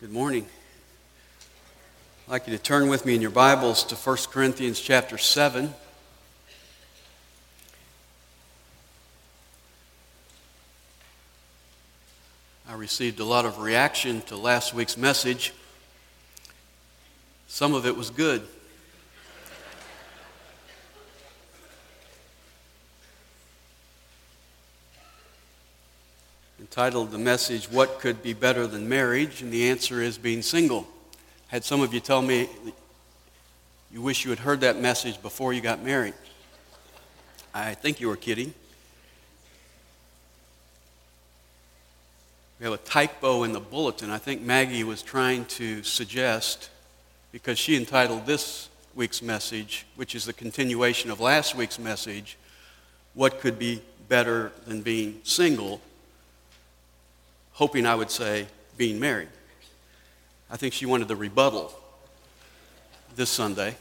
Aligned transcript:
Good 0.00 0.12
morning. 0.12 0.44
I'd 2.26 2.30
like 2.30 2.48
you 2.48 2.56
to 2.56 2.62
turn 2.62 2.88
with 2.88 3.06
me 3.06 3.14
in 3.14 3.20
your 3.20 3.30
Bibles 3.30 3.84
to 3.84 3.94
1 3.94 4.16
Corinthians 4.32 4.80
chapter 4.80 5.16
7. 5.16 5.72
I 12.68 12.74
received 12.74 13.20
a 13.20 13.24
lot 13.24 13.44
of 13.44 13.60
reaction 13.60 14.20
to 14.22 14.36
last 14.36 14.74
week's 14.74 14.96
message. 14.96 15.54
Some 17.46 17.72
of 17.72 17.86
it 17.86 17.96
was 17.96 18.10
good. 18.10 18.42
Entitled 26.76 27.12
the 27.12 27.18
message, 27.18 27.70
What 27.70 28.00
Could 28.00 28.20
Be 28.20 28.32
Better 28.32 28.66
Than 28.66 28.88
Marriage? 28.88 29.42
And 29.42 29.52
the 29.52 29.70
answer 29.70 30.02
is 30.02 30.18
being 30.18 30.42
single. 30.42 30.88
Had 31.46 31.62
some 31.62 31.80
of 31.80 31.94
you 31.94 32.00
tell 32.00 32.20
me 32.20 32.48
you 33.92 34.02
wish 34.02 34.24
you 34.24 34.30
had 34.30 34.40
heard 34.40 34.62
that 34.62 34.80
message 34.80 35.22
before 35.22 35.52
you 35.52 35.60
got 35.60 35.84
married. 35.84 36.14
I 37.54 37.74
think 37.74 38.00
you 38.00 38.08
were 38.08 38.16
kidding. 38.16 38.52
We 42.58 42.64
have 42.64 42.72
a 42.72 42.78
typo 42.78 43.44
in 43.44 43.52
the 43.52 43.60
bulletin. 43.60 44.10
I 44.10 44.18
think 44.18 44.42
Maggie 44.42 44.82
was 44.82 45.00
trying 45.00 45.44
to 45.44 45.84
suggest, 45.84 46.70
because 47.30 47.56
she 47.56 47.76
entitled 47.76 48.26
this 48.26 48.68
week's 48.96 49.22
message, 49.22 49.86
which 49.94 50.16
is 50.16 50.24
the 50.24 50.32
continuation 50.32 51.12
of 51.12 51.20
last 51.20 51.54
week's 51.54 51.78
message, 51.78 52.36
What 53.14 53.38
Could 53.38 53.60
Be 53.60 53.80
Better 54.08 54.50
Than 54.66 54.82
Being 54.82 55.20
Single? 55.22 55.80
Hoping 57.54 57.86
I 57.86 57.94
would 57.94 58.10
say 58.10 58.46
being 58.76 59.00
married. 59.00 59.28
I 60.50 60.56
think 60.56 60.74
she 60.74 60.86
wanted 60.86 61.08
the 61.08 61.16
rebuttal 61.16 61.72
this 63.16 63.30
Sunday. 63.30 63.76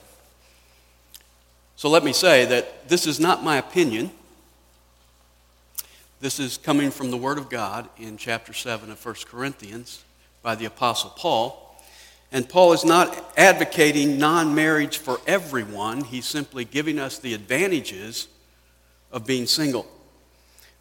So 1.76 1.90
let 1.90 2.04
me 2.04 2.14
say 2.14 2.46
that 2.46 2.88
this 2.88 3.06
is 3.06 3.20
not 3.20 3.44
my 3.44 3.58
opinion. 3.58 4.12
This 6.22 6.40
is 6.40 6.58
coming 6.58 6.92
from 6.92 7.12
the 7.12 7.18
Word 7.18 7.38
of 7.38 7.50
God 7.50 7.90
in 7.98 8.16
chapter 8.16 8.54
7 8.54 8.92
of 8.92 9.06
1 9.06 9.16
Corinthians 9.26 10.04
by 10.42 10.56
the 10.56 10.66
Apostle 10.66 11.10
Paul. 11.10 11.60
And 12.32 12.48
Paul 12.48 12.74
is 12.74 12.86
not 12.86 13.34
advocating 13.38 14.18
non 14.18 14.56
marriage 14.56 14.98
for 14.98 15.20
everyone, 15.28 16.04
he's 16.04 16.26
simply 16.26 16.64
giving 16.64 17.00
us 17.00 17.20
the 17.20 17.34
advantages 17.34 18.28
of 19.12 19.26
being 19.26 19.46
single. 19.46 19.88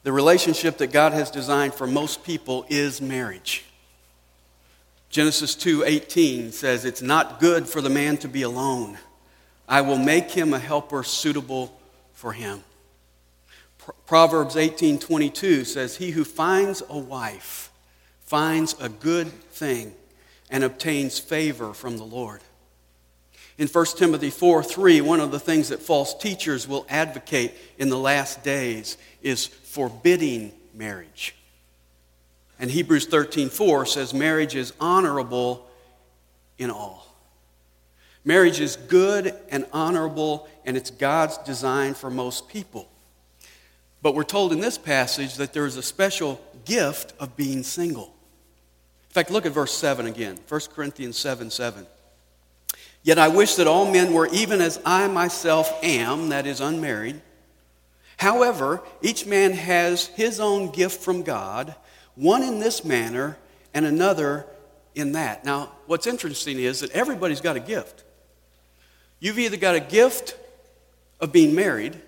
The 0.02 0.12
relationship 0.12 0.78
that 0.78 0.92
God 0.92 1.12
has 1.12 1.30
designed 1.30 1.74
for 1.74 1.86
most 1.86 2.24
people 2.24 2.66
is 2.68 3.00
marriage. 3.00 3.64
Genesis 5.10 5.54
2:18 5.54 6.52
says 6.52 6.84
it's 6.84 7.02
not 7.02 7.38
good 7.38 7.68
for 7.68 7.80
the 7.80 7.90
man 7.90 8.16
to 8.18 8.28
be 8.28 8.42
alone. 8.42 8.98
I 9.68 9.82
will 9.82 9.98
make 9.98 10.30
him 10.30 10.52
a 10.52 10.58
helper 10.58 11.04
suitable 11.04 11.78
for 12.14 12.32
him. 12.32 12.64
Proverbs 14.06 14.56
18:22 14.56 15.64
says 15.64 15.96
he 15.96 16.12
who 16.12 16.24
finds 16.24 16.82
a 16.88 16.98
wife 16.98 17.70
finds 18.24 18.74
a 18.80 18.88
good 18.88 19.30
thing 19.50 19.94
and 20.50 20.64
obtains 20.64 21.18
favor 21.18 21.74
from 21.74 21.98
the 21.98 22.04
Lord. 22.04 22.40
In 23.58 23.68
1 23.68 23.98
Timothy 23.98 24.30
4 24.30 24.62
3, 24.62 25.00
one 25.02 25.20
of 25.20 25.30
the 25.30 25.38
things 25.38 25.68
that 25.68 25.82
false 25.82 26.14
teachers 26.14 26.66
will 26.66 26.86
advocate 26.88 27.52
in 27.78 27.90
the 27.90 27.98
last 27.98 28.42
days 28.42 28.96
is 29.22 29.50
forbidding 29.72 30.52
marriage. 30.74 31.34
And 32.58 32.70
Hebrews 32.70 33.06
13 33.06 33.48
4 33.48 33.86
says 33.86 34.12
marriage 34.12 34.54
is 34.54 34.74
honorable 34.78 35.66
in 36.58 36.70
all. 36.70 37.06
Marriage 38.22 38.60
is 38.60 38.76
good 38.76 39.34
and 39.48 39.64
honorable, 39.72 40.46
and 40.66 40.76
it's 40.76 40.90
God's 40.90 41.38
design 41.38 41.94
for 41.94 42.10
most 42.10 42.48
people. 42.48 42.86
But 44.02 44.14
we're 44.14 44.24
told 44.24 44.52
in 44.52 44.60
this 44.60 44.76
passage 44.76 45.36
that 45.36 45.54
there 45.54 45.64
is 45.64 45.78
a 45.78 45.82
special 45.82 46.38
gift 46.66 47.14
of 47.18 47.34
being 47.34 47.62
single. 47.62 48.14
In 49.08 49.14
fact, 49.14 49.30
look 49.30 49.46
at 49.46 49.52
verse 49.52 49.72
7 49.72 50.04
again 50.04 50.38
1 50.48 50.60
Corinthians 50.74 51.16
7 51.16 51.50
7. 51.50 51.86
Yet 53.02 53.18
I 53.18 53.28
wish 53.28 53.54
that 53.54 53.66
all 53.66 53.90
men 53.90 54.12
were 54.12 54.28
even 54.28 54.60
as 54.60 54.78
I 54.84 55.08
myself 55.08 55.72
am, 55.82 56.28
that 56.28 56.46
is, 56.46 56.60
unmarried. 56.60 57.22
However, 58.22 58.80
each 59.00 59.26
man 59.26 59.50
has 59.50 60.06
his 60.06 60.38
own 60.38 60.70
gift 60.70 61.02
from 61.02 61.24
God, 61.24 61.74
one 62.14 62.44
in 62.44 62.60
this 62.60 62.84
manner 62.84 63.36
and 63.74 63.84
another 63.84 64.46
in 64.94 65.10
that. 65.12 65.44
Now, 65.44 65.72
what's 65.86 66.06
interesting 66.06 66.60
is 66.60 66.78
that 66.80 66.92
everybody's 66.92 67.40
got 67.40 67.56
a 67.56 67.60
gift. 67.60 68.04
You've 69.18 69.40
either 69.40 69.56
got 69.56 69.74
a 69.74 69.80
gift 69.80 70.36
of 71.18 71.32
being 71.32 71.52
married, 71.52 72.00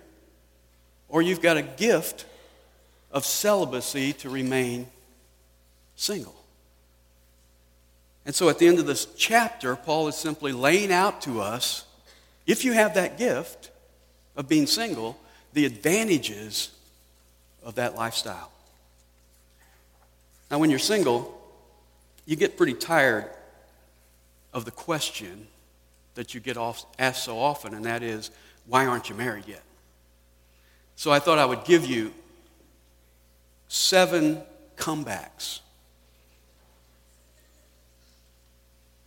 or 1.09 1.21
you've 1.21 1.43
got 1.43 1.57
a 1.57 1.63
gift 1.63 2.27
of 3.11 3.25
celibacy 3.27 4.13
to 4.13 4.31
remain 4.31 4.87
single. 5.97 6.37
And 8.25 8.33
so 8.33 8.49
at 8.49 8.61
the 8.61 8.69
end 8.69 8.79
of 8.79 8.87
this 8.87 9.09
chapter, 9.17 9.75
Paul 9.75 10.07
is 10.07 10.15
simply 10.15 10.53
laying 10.53 10.93
out 10.93 11.23
to 11.23 11.41
us 11.41 11.87
if 12.47 12.65
you 12.65 12.73
have 12.73 12.95
that 12.95 13.19
gift 13.19 13.73
of 14.37 14.47
being 14.47 14.69
single, 14.69 15.19
the 15.55 15.65
advantages 15.65 16.71
of 17.63 17.77
that 17.77 17.95
lifestyle. 17.95 18.51
Now, 20.51 20.59
when 20.59 20.69
you're 20.69 20.79
single, 20.79 21.41
you 22.27 22.37
get 22.37 22.57
pretty 22.57 22.75
tired 22.75 23.31
of 24.53 24.65
the 24.65 24.71
question 24.71 25.47
that 26.15 26.35
you 26.35 26.41
get 26.41 26.57
asked 26.99 27.25
so 27.25 27.39
often, 27.39 27.75
and 27.75 27.85
that 27.87 28.03
is, 28.03 28.31
why 28.67 28.87
aren't 28.87 29.09
you 29.09 29.15
married 29.15 29.45
yet? 29.47 29.63
So 30.97 31.11
I 31.11 31.19
thought 31.19 31.39
I 31.39 31.45
would 31.45 31.65
give 31.65 31.87
you 31.87 32.13
seven 33.69 34.43
comebacks 34.77 35.61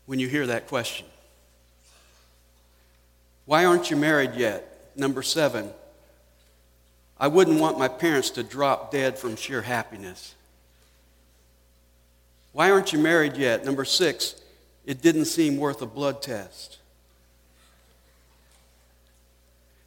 when 0.05 0.19
you 0.19 0.27
hear 0.27 0.47
that 0.47 0.67
question. 0.67 1.05
Why 3.45 3.65
aren't 3.65 3.89
you 3.89 3.95
married 3.95 4.35
yet? 4.35 4.91
Number 4.95 5.21
seven, 5.21 5.69
I 7.19 7.27
wouldn't 7.27 7.59
want 7.59 7.79
my 7.79 7.87
parents 7.87 8.29
to 8.31 8.43
drop 8.43 8.91
dead 8.91 9.17
from 9.17 9.35
sheer 9.35 9.61
happiness. 9.61 10.35
Why 12.53 12.71
aren't 12.71 12.93
you 12.93 12.99
married 12.99 13.37
yet? 13.37 13.65
Number 13.65 13.85
six, 13.85 14.35
it 14.85 15.01
didn't 15.01 15.25
seem 15.25 15.57
worth 15.57 15.81
a 15.81 15.85
blood 15.85 16.21
test. 16.21 16.77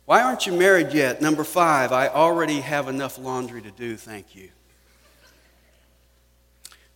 Why 0.07 0.23
aren't 0.23 0.47
you 0.47 0.53
married 0.53 0.93
yet? 0.93 1.23
Number 1.23 1.45
five, 1.45 1.93
I 1.93 2.09
already 2.09 2.61
have 2.61 2.89
enough 2.89 3.17
laundry 3.17 3.63
to 3.63 3.71
do, 3.71 3.97
thank 3.97 4.35
you. 4.35 4.51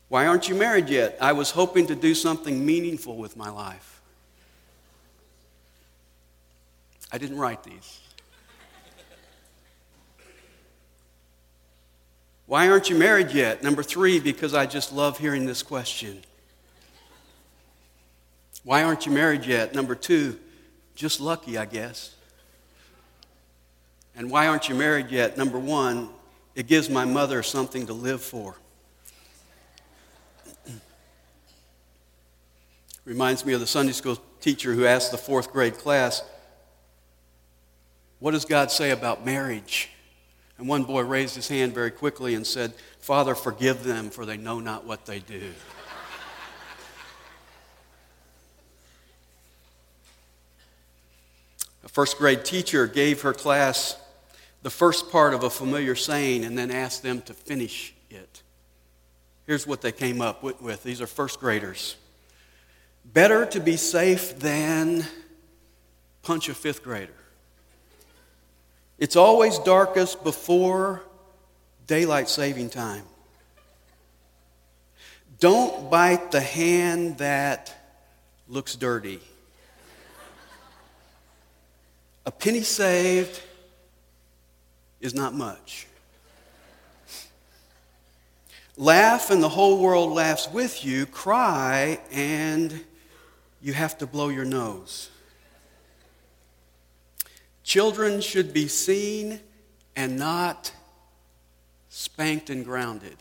Why 0.08 0.26
aren't 0.26 0.48
you 0.48 0.54
married 0.54 0.88
yet? 0.88 1.16
I 1.20 1.32
was 1.32 1.50
hoping 1.50 1.86
to 1.86 1.94
do 1.94 2.14
something 2.14 2.64
meaningful 2.64 3.16
with 3.16 3.36
my 3.36 3.50
life. 3.50 4.00
I 7.12 7.18
didn't 7.18 7.38
write 7.38 7.62
these. 7.62 8.00
Why 12.46 12.68
aren't 12.68 12.90
you 12.90 12.96
married 12.96 13.30
yet? 13.30 13.62
Number 13.62 13.82
three, 13.82 14.20
because 14.20 14.54
I 14.54 14.66
just 14.66 14.92
love 14.92 15.18
hearing 15.18 15.46
this 15.46 15.62
question. 15.62 16.22
Why 18.64 18.82
aren't 18.82 19.06
you 19.06 19.12
married 19.12 19.46
yet? 19.46 19.74
Number 19.74 19.94
two, 19.94 20.38
just 20.94 21.20
lucky, 21.20 21.56
I 21.56 21.64
guess. 21.64 22.14
And 24.16 24.30
why 24.30 24.46
aren't 24.46 24.68
you 24.68 24.74
married 24.74 25.10
yet? 25.10 25.36
Number 25.36 25.58
one, 25.58 26.10
it 26.54 26.66
gives 26.66 26.88
my 26.88 27.04
mother 27.04 27.42
something 27.42 27.86
to 27.86 27.92
live 27.92 28.22
for. 28.22 28.56
Reminds 33.04 33.44
me 33.44 33.54
of 33.54 33.60
the 33.60 33.66
Sunday 33.66 33.92
school 33.92 34.18
teacher 34.40 34.72
who 34.74 34.86
asked 34.86 35.10
the 35.10 35.18
fourth 35.18 35.50
grade 35.52 35.76
class, 35.78 36.22
What 38.18 38.30
does 38.32 38.44
God 38.44 38.70
say 38.70 38.90
about 38.90 39.24
marriage? 39.26 39.90
And 40.64 40.68
one 40.70 40.84
boy 40.84 41.02
raised 41.02 41.34
his 41.36 41.46
hand 41.46 41.74
very 41.74 41.90
quickly 41.90 42.34
and 42.34 42.46
said, 42.46 42.72
Father, 42.98 43.34
forgive 43.34 43.84
them, 43.84 44.08
for 44.08 44.24
they 44.24 44.38
know 44.38 44.60
not 44.60 44.86
what 44.86 45.04
they 45.04 45.18
do. 45.18 45.52
A 51.84 51.88
first 51.90 52.16
grade 52.16 52.46
teacher 52.46 52.86
gave 52.86 53.20
her 53.20 53.34
class 53.34 53.98
the 54.62 54.70
first 54.70 55.12
part 55.12 55.34
of 55.34 55.42
a 55.42 55.50
familiar 55.50 55.94
saying 55.94 56.46
and 56.46 56.56
then 56.56 56.70
asked 56.70 57.02
them 57.02 57.20
to 57.20 57.34
finish 57.34 57.92
it. 58.08 58.42
Here's 59.46 59.66
what 59.66 59.82
they 59.82 59.92
came 59.92 60.22
up 60.22 60.42
with. 60.42 60.82
These 60.82 61.02
are 61.02 61.06
first 61.06 61.40
graders. 61.40 61.96
Better 63.04 63.44
to 63.44 63.60
be 63.60 63.76
safe 63.76 64.38
than 64.38 65.04
punch 66.22 66.48
a 66.48 66.54
fifth 66.54 66.82
grader. 66.82 67.12
It's 68.98 69.16
always 69.16 69.58
darkest 69.58 70.22
before 70.22 71.02
daylight 71.86 72.28
saving 72.28 72.70
time. 72.70 73.04
Don't 75.40 75.90
bite 75.90 76.30
the 76.30 76.40
hand 76.40 77.18
that 77.18 77.74
looks 78.48 78.76
dirty. 78.76 79.20
A 82.26 82.30
penny 82.30 82.62
saved 82.62 83.42
is 85.00 85.14
not 85.14 85.34
much. 85.34 85.86
Laugh 88.76 89.30
and 89.30 89.42
the 89.42 89.48
whole 89.48 89.78
world 89.78 90.12
laughs 90.12 90.50
with 90.50 90.84
you. 90.84 91.06
Cry 91.06 92.00
and 92.10 92.84
you 93.60 93.72
have 93.72 93.98
to 93.98 94.06
blow 94.06 94.30
your 94.30 94.44
nose. 94.44 95.10
Children 97.64 98.20
should 98.20 98.52
be 98.52 98.68
seen 98.68 99.40
and 99.96 100.18
not 100.18 100.70
spanked 101.88 102.50
and 102.50 102.64
grounded. 102.64 103.16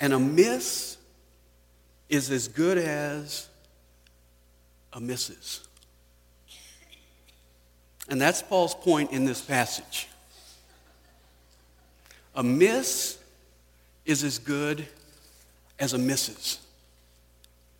And 0.00 0.12
a 0.12 0.18
miss 0.18 0.96
is 2.08 2.30
as 2.30 2.48
good 2.48 2.78
as 2.78 3.48
a 4.92 5.00
misses. 5.00 5.66
And 8.08 8.20
that's 8.20 8.42
Paul's 8.42 8.74
point 8.74 9.12
in 9.12 9.24
this 9.24 9.40
passage. 9.40 10.08
A 12.34 12.42
miss 12.42 13.18
is 14.04 14.24
as 14.24 14.38
good 14.38 14.84
as 15.78 15.92
a 15.92 15.98
misses. 15.98 16.58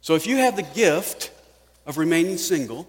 So 0.03 0.15
if 0.15 0.27
you 0.27 0.37
have 0.37 0.55
the 0.55 0.63
gift 0.63 1.33
of 1.91 1.99
remaining 1.99 2.39
single, 2.39 2.89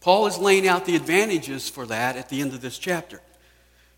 Paul 0.00 0.26
is 0.26 0.38
laying 0.38 0.66
out 0.66 0.86
the 0.86 0.96
advantages 0.96 1.68
for 1.68 1.84
that 1.86 2.16
at 2.16 2.30
the 2.30 2.40
end 2.40 2.54
of 2.54 2.62
this 2.62 2.78
chapter. 2.78 3.20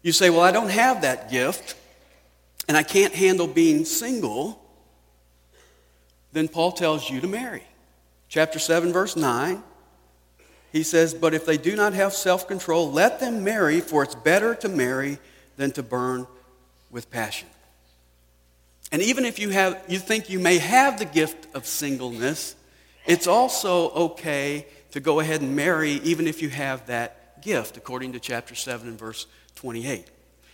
You 0.03 0.11
say, 0.11 0.31
Well, 0.31 0.41
I 0.41 0.51
don't 0.51 0.71
have 0.71 1.03
that 1.03 1.31
gift, 1.31 1.77
and 2.67 2.77
I 2.77 2.83
can't 2.83 3.15
handle 3.15 3.47
being 3.47 3.85
single. 3.85 4.61
Then 6.33 6.49
Paul 6.49 6.73
tells 6.73 7.09
you 7.09 7.21
to 7.21 7.29
marry. 7.29 7.63
Chapter 8.29 8.59
7, 8.59 8.93
verse 8.93 9.15
9, 9.15 9.63
he 10.73 10.83
says, 10.83 11.15
But 11.15 11.33
if 11.33 11.47
they 11.47 11.57
do 11.57 11.77
not 11.77 11.93
have 11.93 12.13
self 12.13 12.49
control, 12.49 12.91
let 12.91 13.21
them 13.21 13.45
marry, 13.45 13.81
for 13.81 14.03
it's 14.03 14.17
better 14.17 14.57
to 14.57 14.69
marry 14.69 15.19
than 15.57 15.71
to 15.73 15.85
burn 15.85 16.27
with 16.91 17.13
passion. 17.13 17.49
And 18.91 19.03
even 19.03 19.25
if 19.25 19.39
you, 19.39 19.51
have, 19.51 19.81
you 19.87 20.01
think 20.01 20.29
you 20.29 20.41
may 20.41 20.59
have 20.59 20.99
the 20.99 21.05
gift 21.05 21.47
of 21.55 21.65
singleness, 21.65 22.57
it's 23.11 23.27
also 23.27 23.91
okay 23.91 24.67
to 24.93 25.01
go 25.01 25.19
ahead 25.19 25.41
and 25.41 25.57
marry 25.57 25.95
even 26.05 26.29
if 26.29 26.41
you 26.41 26.49
have 26.49 26.87
that 26.87 27.43
gift, 27.43 27.77
according 27.77 28.13
to 28.13 28.21
chapter 28.21 28.55
7 28.55 28.87
and 28.87 28.97
verse 28.97 29.27
28. 29.57 30.07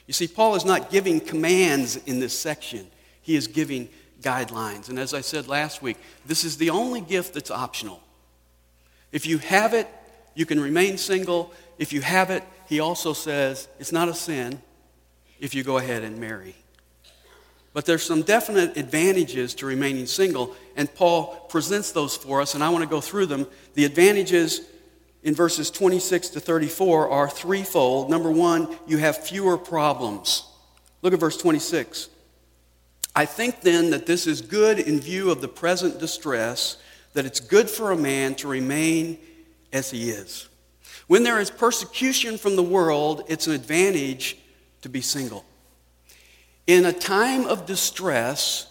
You 0.07 0.15
see, 0.15 0.27
Paul 0.27 0.55
is 0.55 0.65
not 0.65 0.91
giving 0.91 1.21
commands 1.21 1.97
in 2.07 2.19
this 2.19 2.39
section, 2.39 2.87
he 3.21 3.37
is 3.37 3.47
giving 3.47 3.91
guidelines. 4.23 4.89
And 4.89 4.99
as 4.99 5.13
I 5.13 5.21
said 5.21 5.49
last 5.49 5.83
week, 5.83 5.99
this 6.25 6.45
is 6.45 6.57
the 6.57 6.71
only 6.71 7.03
gift 7.03 7.35
that's 7.35 7.51
optional. 7.51 8.03
If 9.13 9.27
you 9.27 9.37
have 9.39 9.75
it, 9.75 9.87
you 10.35 10.47
can 10.47 10.59
remain 10.59 10.97
single. 10.97 11.53
If 11.79 11.93
you 11.93 12.01
have 12.01 12.31
it, 12.31 12.43
he 12.69 12.81
also 12.81 13.13
says 13.13 13.69
it's 13.79 13.93
not 13.93 14.09
a 14.09 14.15
sin 14.15 14.63
if 15.39 15.55
you 15.55 15.63
go 15.63 15.77
ahead 15.77 16.03
and 16.03 16.19
marry. 16.19 16.55
But 17.77 17.85
there's 17.85 18.05
some 18.05 18.23
definite 18.23 18.79
advantages 18.79 19.55
to 19.57 19.67
remaining 19.67 20.07
single, 20.07 20.57
and 20.77 20.95
Paul 20.95 21.47
presents 21.51 21.93
those 21.93 22.17
for 22.17 22.41
us, 22.41 22.55
and 22.55 22.65
I 22.65 22.71
want 22.71 22.85
to 22.85 22.89
go 22.89 23.03
through 23.03 23.27
them. 23.27 23.47
The 23.75 23.85
advantages 23.85 24.63
in 25.23 25.35
verses 25.35 25.71
26 25.71 26.31
to 26.31 26.41
34 26.41 27.11
are 27.11 27.29
threefold. 27.29 28.09
Number 28.09 28.31
one, 28.31 28.75
you 28.87 28.97
have 28.97 29.19
fewer 29.19 29.59
problems. 29.59 30.45
Look 31.03 31.13
at 31.13 31.21
verse 31.21 31.37
26. 31.37 32.09
I 33.15 33.27
think 33.27 33.61
then 33.61 33.91
that 33.91 34.07
this 34.07 34.27
is 34.27 34.41
good 34.41 34.79
in 34.79 34.99
view 34.99 35.31
of 35.31 35.43
the 35.43 35.49
present 35.49 35.99
distress, 35.99 36.79
that 37.13 37.27
it's 37.27 37.41
good 37.41 37.69
for 37.69 37.93
a 37.93 37.97
man 37.97 38.37
to 38.37 38.49
remain 38.49 39.19
as 39.71 39.91
he 39.91 40.09
is. 40.09 40.49
When 41.09 41.25
there 41.25 41.41
is 41.41 41.51
persecution 41.51 42.39
from 42.39 42.57
the 42.57 42.63
world, 42.63 43.25
it's 43.29 43.47
an 43.47 43.53
advantage 43.53 44.39
to 44.81 44.89
be 44.89 45.03
single. 45.03 45.45
In 46.67 46.85
a 46.85 46.93
time 46.93 47.47
of 47.47 47.67
distress, 47.67 48.67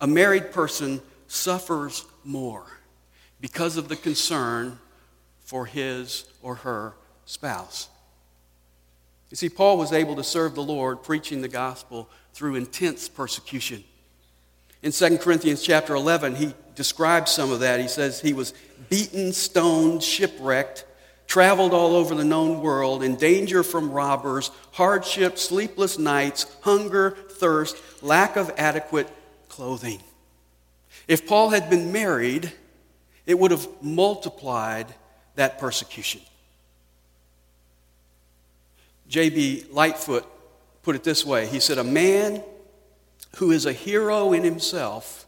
a 0.00 0.06
married 0.06 0.52
person 0.52 1.02
suffers 1.28 2.04
more 2.24 2.64
because 3.40 3.76
of 3.76 3.88
the 3.88 3.96
concern 3.96 4.78
for 5.40 5.66
his 5.66 6.24
or 6.42 6.56
her 6.56 6.94
spouse. 7.26 7.88
You 9.28 9.36
see, 9.36 9.48
Paul 9.48 9.78
was 9.78 9.92
able 9.92 10.16
to 10.16 10.24
serve 10.24 10.54
the 10.54 10.62
Lord 10.62 11.02
preaching 11.02 11.42
the 11.42 11.48
gospel 11.48 12.08
through 12.32 12.56
intense 12.56 13.08
persecution. 13.08 13.84
In 14.82 14.92
2 14.92 15.18
Corinthians 15.18 15.62
chapter 15.62 15.94
11, 15.94 16.36
he 16.36 16.54
describes 16.74 17.30
some 17.30 17.52
of 17.52 17.60
that. 17.60 17.80
He 17.80 17.88
says 17.88 18.20
he 18.20 18.32
was 18.32 18.54
beaten, 18.88 19.32
stoned, 19.32 20.02
shipwrecked, 20.02 20.86
traveled 21.30 21.72
all 21.72 21.94
over 21.94 22.12
the 22.16 22.24
known 22.24 22.60
world 22.60 23.04
in 23.04 23.14
danger 23.14 23.62
from 23.62 23.92
robbers, 23.92 24.50
hardship, 24.72 25.38
sleepless 25.38 25.96
nights, 25.96 26.44
hunger, 26.62 27.12
thirst, 27.12 27.76
lack 28.02 28.34
of 28.34 28.50
adequate 28.56 29.08
clothing. 29.48 30.02
If 31.06 31.28
Paul 31.28 31.50
had 31.50 31.70
been 31.70 31.92
married, 31.92 32.52
it 33.26 33.38
would 33.38 33.52
have 33.52 33.68
multiplied 33.80 34.92
that 35.36 35.60
persecution. 35.60 36.20
J.B. 39.06 39.66
Lightfoot 39.70 40.26
put 40.82 40.96
it 40.96 41.04
this 41.04 41.24
way 41.24 41.46
He 41.46 41.60
said, 41.60 41.78
A 41.78 41.84
man 41.84 42.42
who 43.36 43.52
is 43.52 43.66
a 43.66 43.72
hero 43.72 44.32
in 44.32 44.42
himself 44.42 45.26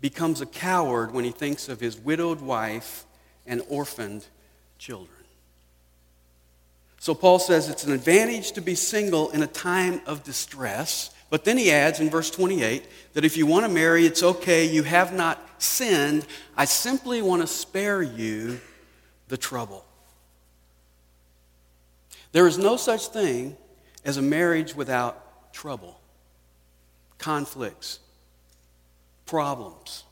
becomes 0.00 0.40
a 0.40 0.46
coward 0.46 1.12
when 1.12 1.24
he 1.24 1.32
thinks 1.32 1.68
of 1.68 1.80
his 1.80 1.98
widowed 1.98 2.40
wife 2.40 3.04
and 3.44 3.62
orphaned 3.68 4.26
children. 4.82 5.16
So 6.98 7.14
Paul 7.14 7.38
says 7.38 7.68
it's 7.68 7.84
an 7.84 7.92
advantage 7.92 8.50
to 8.52 8.60
be 8.60 8.74
single 8.74 9.30
in 9.30 9.44
a 9.44 9.46
time 9.46 10.00
of 10.06 10.24
distress. 10.24 11.10
But 11.30 11.44
then 11.44 11.56
he 11.56 11.70
adds 11.70 12.00
in 12.00 12.10
verse 12.10 12.32
28 12.32 12.84
that 13.12 13.24
if 13.24 13.36
you 13.36 13.46
want 13.46 13.64
to 13.64 13.68
marry, 13.68 14.06
it's 14.06 14.24
okay. 14.24 14.64
You 14.64 14.82
have 14.82 15.12
not 15.12 15.62
sinned. 15.62 16.26
I 16.56 16.64
simply 16.64 17.22
want 17.22 17.42
to 17.42 17.46
spare 17.46 18.02
you 18.02 18.60
the 19.28 19.36
trouble. 19.36 19.84
There 22.32 22.48
is 22.48 22.58
no 22.58 22.76
such 22.76 23.06
thing 23.06 23.56
as 24.04 24.16
a 24.16 24.22
marriage 24.22 24.74
without 24.74 25.52
trouble, 25.52 26.00
conflicts, 27.18 28.00
problems. 29.26 30.02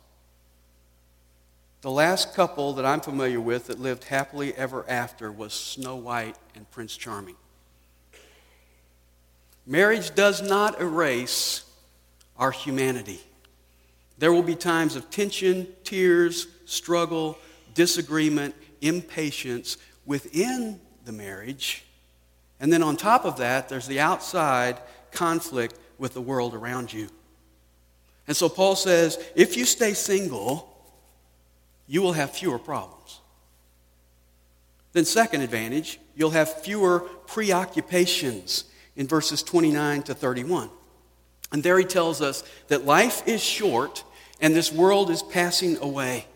The 1.82 1.90
last 1.90 2.34
couple 2.34 2.74
that 2.74 2.84
I'm 2.84 3.00
familiar 3.00 3.40
with 3.40 3.68
that 3.68 3.80
lived 3.80 4.04
happily 4.04 4.54
ever 4.54 4.84
after 4.86 5.32
was 5.32 5.54
Snow 5.54 5.96
White 5.96 6.36
and 6.54 6.70
Prince 6.70 6.94
Charming. 6.94 7.36
Marriage 9.66 10.14
does 10.14 10.42
not 10.42 10.78
erase 10.78 11.64
our 12.36 12.50
humanity. 12.50 13.20
There 14.18 14.30
will 14.30 14.42
be 14.42 14.56
times 14.56 14.94
of 14.94 15.10
tension, 15.10 15.68
tears, 15.82 16.48
struggle, 16.66 17.38
disagreement, 17.74 18.54
impatience 18.82 19.78
within 20.04 20.80
the 21.06 21.12
marriage. 21.12 21.84
And 22.60 22.70
then 22.70 22.82
on 22.82 22.98
top 22.98 23.24
of 23.24 23.38
that, 23.38 23.70
there's 23.70 23.86
the 23.86 24.00
outside 24.00 24.78
conflict 25.12 25.78
with 25.96 26.12
the 26.12 26.20
world 26.20 26.54
around 26.54 26.92
you. 26.92 27.08
And 28.28 28.36
so 28.36 28.50
Paul 28.50 28.76
says 28.76 29.18
if 29.34 29.56
you 29.56 29.64
stay 29.64 29.94
single, 29.94 30.69
you 31.90 32.00
will 32.00 32.12
have 32.12 32.30
fewer 32.30 32.60
problems. 32.60 33.18
Then, 34.92 35.04
second 35.04 35.40
advantage, 35.42 35.98
you'll 36.14 36.30
have 36.30 36.62
fewer 36.62 37.00
preoccupations 37.00 38.64
in 38.94 39.08
verses 39.08 39.42
29 39.42 40.04
to 40.04 40.14
31. 40.14 40.70
And 41.50 41.64
there 41.64 41.76
he 41.76 41.84
tells 41.84 42.22
us 42.22 42.44
that 42.68 42.84
life 42.84 43.26
is 43.26 43.42
short 43.42 44.04
and 44.40 44.54
this 44.54 44.72
world 44.72 45.10
is 45.10 45.20
passing 45.20 45.78
away. 45.78 46.26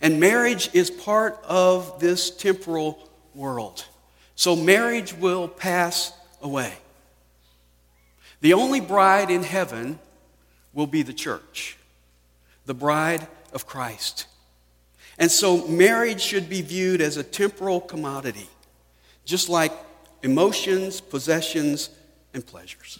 And 0.00 0.18
marriage 0.18 0.70
is 0.72 0.90
part 0.90 1.38
of 1.44 2.00
this 2.00 2.30
temporal 2.30 3.10
world. 3.34 3.84
So 4.36 4.56
marriage 4.56 5.12
will 5.12 5.48
pass 5.48 6.14
away. 6.40 6.72
The 8.40 8.54
only 8.54 8.80
bride 8.80 9.30
in 9.30 9.42
heaven 9.42 9.98
will 10.72 10.86
be 10.86 11.02
the 11.02 11.12
church, 11.12 11.76
the 12.64 12.74
bride 12.74 13.28
of 13.52 13.66
Christ. 13.66 14.28
And 15.18 15.30
so 15.30 15.66
marriage 15.68 16.20
should 16.20 16.48
be 16.48 16.62
viewed 16.62 17.00
as 17.00 17.16
a 17.16 17.22
temporal 17.22 17.80
commodity, 17.80 18.48
just 19.24 19.48
like 19.48 19.72
emotions, 20.22 21.00
possessions, 21.00 21.90
and 22.32 22.44
pleasures. 22.44 22.98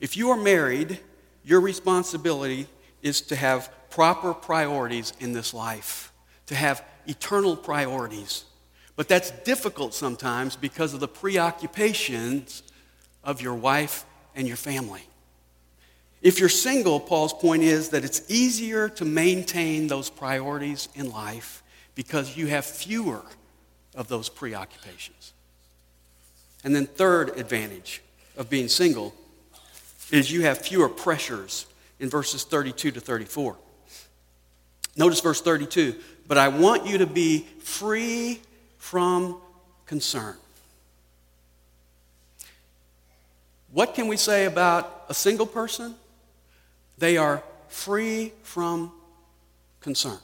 If 0.00 0.16
you 0.16 0.30
are 0.30 0.36
married, 0.36 1.00
your 1.44 1.60
responsibility 1.60 2.66
is 3.02 3.20
to 3.22 3.36
have 3.36 3.70
proper 3.90 4.34
priorities 4.34 5.12
in 5.20 5.32
this 5.32 5.54
life, 5.54 6.12
to 6.46 6.54
have 6.54 6.84
eternal 7.06 7.56
priorities. 7.56 8.44
But 8.96 9.08
that's 9.08 9.30
difficult 9.30 9.94
sometimes 9.94 10.56
because 10.56 10.94
of 10.94 11.00
the 11.00 11.08
preoccupations 11.08 12.62
of 13.22 13.40
your 13.40 13.54
wife 13.54 14.04
and 14.34 14.46
your 14.46 14.56
family. 14.56 15.02
If 16.20 16.40
you're 16.40 16.48
single, 16.48 16.98
Paul's 16.98 17.32
point 17.32 17.62
is 17.62 17.90
that 17.90 18.04
it's 18.04 18.22
easier 18.28 18.88
to 18.90 19.04
maintain 19.04 19.86
those 19.86 20.10
priorities 20.10 20.88
in 20.94 21.10
life 21.10 21.62
because 21.94 22.36
you 22.36 22.48
have 22.48 22.64
fewer 22.64 23.22
of 23.94 24.08
those 24.08 24.28
preoccupations. 24.28 25.32
And 26.64 26.74
then, 26.74 26.86
third 26.86 27.38
advantage 27.38 28.02
of 28.36 28.50
being 28.50 28.68
single 28.68 29.14
is 30.10 30.32
you 30.32 30.42
have 30.42 30.58
fewer 30.58 30.88
pressures 30.88 31.66
in 32.00 32.08
verses 32.08 32.44
32 32.44 32.92
to 32.92 33.00
34. 33.00 33.56
Notice 34.96 35.20
verse 35.20 35.40
32 35.40 35.94
But 36.26 36.38
I 36.38 36.48
want 36.48 36.86
you 36.86 36.98
to 36.98 37.06
be 37.06 37.46
free 37.60 38.40
from 38.78 39.40
concern. 39.86 40.36
What 43.72 43.94
can 43.94 44.08
we 44.08 44.16
say 44.16 44.46
about 44.46 45.04
a 45.08 45.14
single 45.14 45.46
person? 45.46 45.94
They 46.98 47.16
are 47.16 47.42
free 47.68 48.32
from 48.42 48.92
concern. 49.80 50.18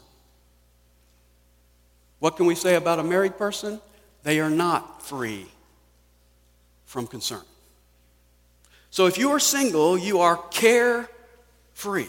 What 2.18 2.36
can 2.36 2.46
we 2.46 2.54
say 2.54 2.74
about 2.74 2.98
a 2.98 3.04
married 3.04 3.36
person? 3.38 3.80
They 4.22 4.40
are 4.40 4.50
not 4.50 5.02
free 5.02 5.46
from 6.86 7.06
concern. 7.06 7.42
So 8.90 9.06
if 9.06 9.18
you 9.18 9.30
are 9.30 9.40
single, 9.40 9.98
you 9.98 10.20
are 10.20 10.36
care 10.50 11.08
free. 11.74 12.08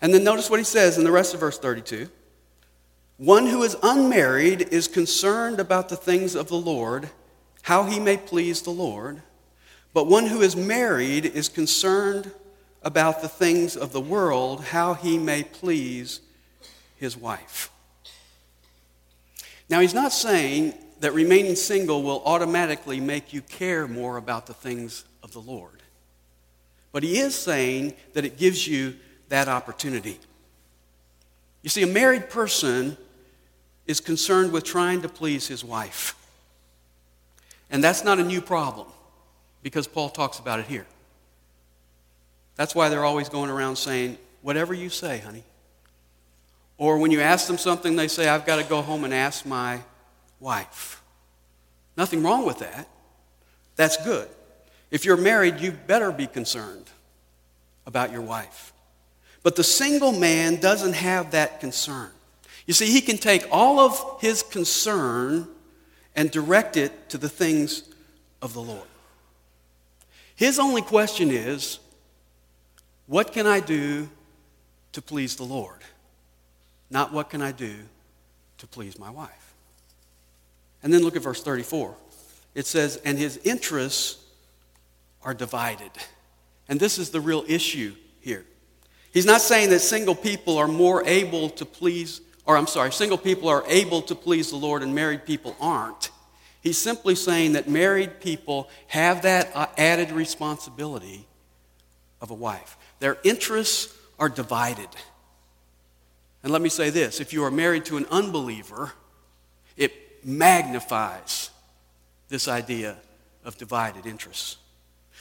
And 0.00 0.12
then 0.14 0.24
notice 0.24 0.48
what 0.48 0.60
he 0.60 0.64
says 0.64 0.98
in 0.98 1.04
the 1.04 1.10
rest 1.10 1.34
of 1.34 1.40
verse 1.40 1.58
32. 1.58 2.08
One 3.18 3.46
who 3.46 3.62
is 3.62 3.76
unmarried 3.82 4.68
is 4.70 4.88
concerned 4.88 5.58
about 5.58 5.88
the 5.88 5.96
things 5.96 6.34
of 6.34 6.48
the 6.48 6.56
Lord, 6.56 7.10
how 7.62 7.84
he 7.84 7.98
may 7.98 8.16
please 8.16 8.62
the 8.62 8.70
Lord. 8.70 9.22
But 9.94 10.06
one 10.06 10.26
who 10.26 10.42
is 10.42 10.54
married 10.54 11.24
is 11.24 11.48
concerned 11.48 12.30
about 12.86 13.20
the 13.20 13.28
things 13.28 13.76
of 13.76 13.92
the 13.92 14.00
world, 14.00 14.62
how 14.66 14.94
he 14.94 15.18
may 15.18 15.42
please 15.42 16.20
his 16.94 17.16
wife. 17.16 17.68
Now, 19.68 19.80
he's 19.80 19.92
not 19.92 20.12
saying 20.12 20.72
that 21.00 21.12
remaining 21.12 21.56
single 21.56 22.04
will 22.04 22.22
automatically 22.24 23.00
make 23.00 23.32
you 23.32 23.42
care 23.42 23.88
more 23.88 24.16
about 24.18 24.46
the 24.46 24.54
things 24.54 25.04
of 25.24 25.32
the 25.32 25.40
Lord. 25.40 25.82
But 26.92 27.02
he 27.02 27.18
is 27.18 27.34
saying 27.34 27.94
that 28.12 28.24
it 28.24 28.38
gives 28.38 28.68
you 28.68 28.94
that 29.30 29.48
opportunity. 29.48 30.20
You 31.62 31.70
see, 31.70 31.82
a 31.82 31.88
married 31.88 32.30
person 32.30 32.96
is 33.88 33.98
concerned 33.98 34.52
with 34.52 34.62
trying 34.62 35.02
to 35.02 35.08
please 35.08 35.48
his 35.48 35.64
wife. 35.64 36.14
And 37.68 37.82
that's 37.82 38.04
not 38.04 38.20
a 38.20 38.24
new 38.24 38.40
problem 38.40 38.86
because 39.64 39.88
Paul 39.88 40.08
talks 40.08 40.38
about 40.38 40.60
it 40.60 40.66
here. 40.66 40.86
That's 42.56 42.74
why 42.74 42.88
they're 42.88 43.04
always 43.04 43.28
going 43.28 43.50
around 43.50 43.76
saying, 43.76 44.18
Whatever 44.42 44.74
you 44.74 44.90
say, 44.90 45.18
honey. 45.18 45.42
Or 46.78 46.98
when 46.98 47.10
you 47.10 47.20
ask 47.20 47.46
them 47.46 47.58
something, 47.58 47.96
they 47.96 48.06
say, 48.06 48.28
I've 48.28 48.46
got 48.46 48.56
to 48.56 48.64
go 48.64 48.82
home 48.82 49.04
and 49.04 49.12
ask 49.12 49.44
my 49.46 49.80
wife. 50.40 51.02
Nothing 51.96 52.22
wrong 52.22 52.46
with 52.46 52.58
that. 52.58 52.88
That's 53.76 53.96
good. 54.04 54.28
If 54.90 55.04
you're 55.04 55.16
married, 55.16 55.60
you 55.60 55.72
better 55.72 56.12
be 56.12 56.26
concerned 56.26 56.86
about 57.86 58.12
your 58.12 58.20
wife. 58.20 58.72
But 59.42 59.56
the 59.56 59.64
single 59.64 60.12
man 60.12 60.56
doesn't 60.56 60.94
have 60.94 61.32
that 61.32 61.60
concern. 61.60 62.10
You 62.66 62.74
see, 62.74 62.90
he 62.90 63.00
can 63.00 63.16
take 63.16 63.46
all 63.50 63.78
of 63.78 64.20
his 64.20 64.42
concern 64.42 65.48
and 66.14 66.30
direct 66.30 66.76
it 66.76 67.08
to 67.10 67.18
the 67.18 67.28
things 67.28 67.84
of 68.42 68.54
the 68.54 68.62
Lord. 68.62 68.86
His 70.34 70.58
only 70.58 70.82
question 70.82 71.30
is, 71.30 71.78
what 73.06 73.32
can 73.32 73.46
I 73.46 73.60
do 73.60 74.08
to 74.92 75.02
please 75.02 75.36
the 75.36 75.44
Lord? 75.44 75.80
Not 76.90 77.12
what 77.12 77.30
can 77.30 77.42
I 77.42 77.52
do 77.52 77.74
to 78.58 78.66
please 78.66 78.98
my 78.98 79.10
wife. 79.10 79.54
And 80.82 80.92
then 80.92 81.02
look 81.02 81.16
at 81.16 81.22
verse 81.22 81.42
34. 81.42 81.94
It 82.54 82.66
says, 82.66 82.96
and 83.04 83.18
his 83.18 83.38
interests 83.38 84.22
are 85.22 85.34
divided. 85.34 85.90
And 86.68 86.80
this 86.80 86.98
is 86.98 87.10
the 87.10 87.20
real 87.20 87.44
issue 87.48 87.94
here. 88.20 88.44
He's 89.12 89.26
not 89.26 89.40
saying 89.40 89.70
that 89.70 89.80
single 89.80 90.14
people 90.14 90.58
are 90.58 90.68
more 90.68 91.04
able 91.06 91.50
to 91.50 91.64
please, 91.64 92.20
or 92.44 92.56
I'm 92.56 92.66
sorry, 92.66 92.92
single 92.92 93.18
people 93.18 93.48
are 93.48 93.64
able 93.66 94.02
to 94.02 94.14
please 94.14 94.50
the 94.50 94.56
Lord 94.56 94.82
and 94.82 94.94
married 94.94 95.24
people 95.24 95.56
aren't. 95.60 96.10
He's 96.60 96.78
simply 96.78 97.14
saying 97.14 97.52
that 97.52 97.68
married 97.68 98.20
people 98.20 98.68
have 98.88 99.22
that 99.22 99.50
uh, 99.54 99.66
added 99.78 100.10
responsibility 100.10 101.26
of 102.20 102.30
a 102.30 102.34
wife. 102.34 102.76
Their 102.98 103.18
interests 103.24 103.94
are 104.18 104.28
divided. 104.28 104.88
And 106.42 106.52
let 106.52 106.62
me 106.62 106.68
say 106.68 106.90
this 106.90 107.20
if 107.20 107.32
you 107.32 107.44
are 107.44 107.50
married 107.50 107.84
to 107.86 107.96
an 107.96 108.06
unbeliever, 108.10 108.92
it 109.76 110.24
magnifies 110.24 111.50
this 112.28 112.48
idea 112.48 112.96
of 113.44 113.56
divided 113.58 114.06
interests. 114.06 114.56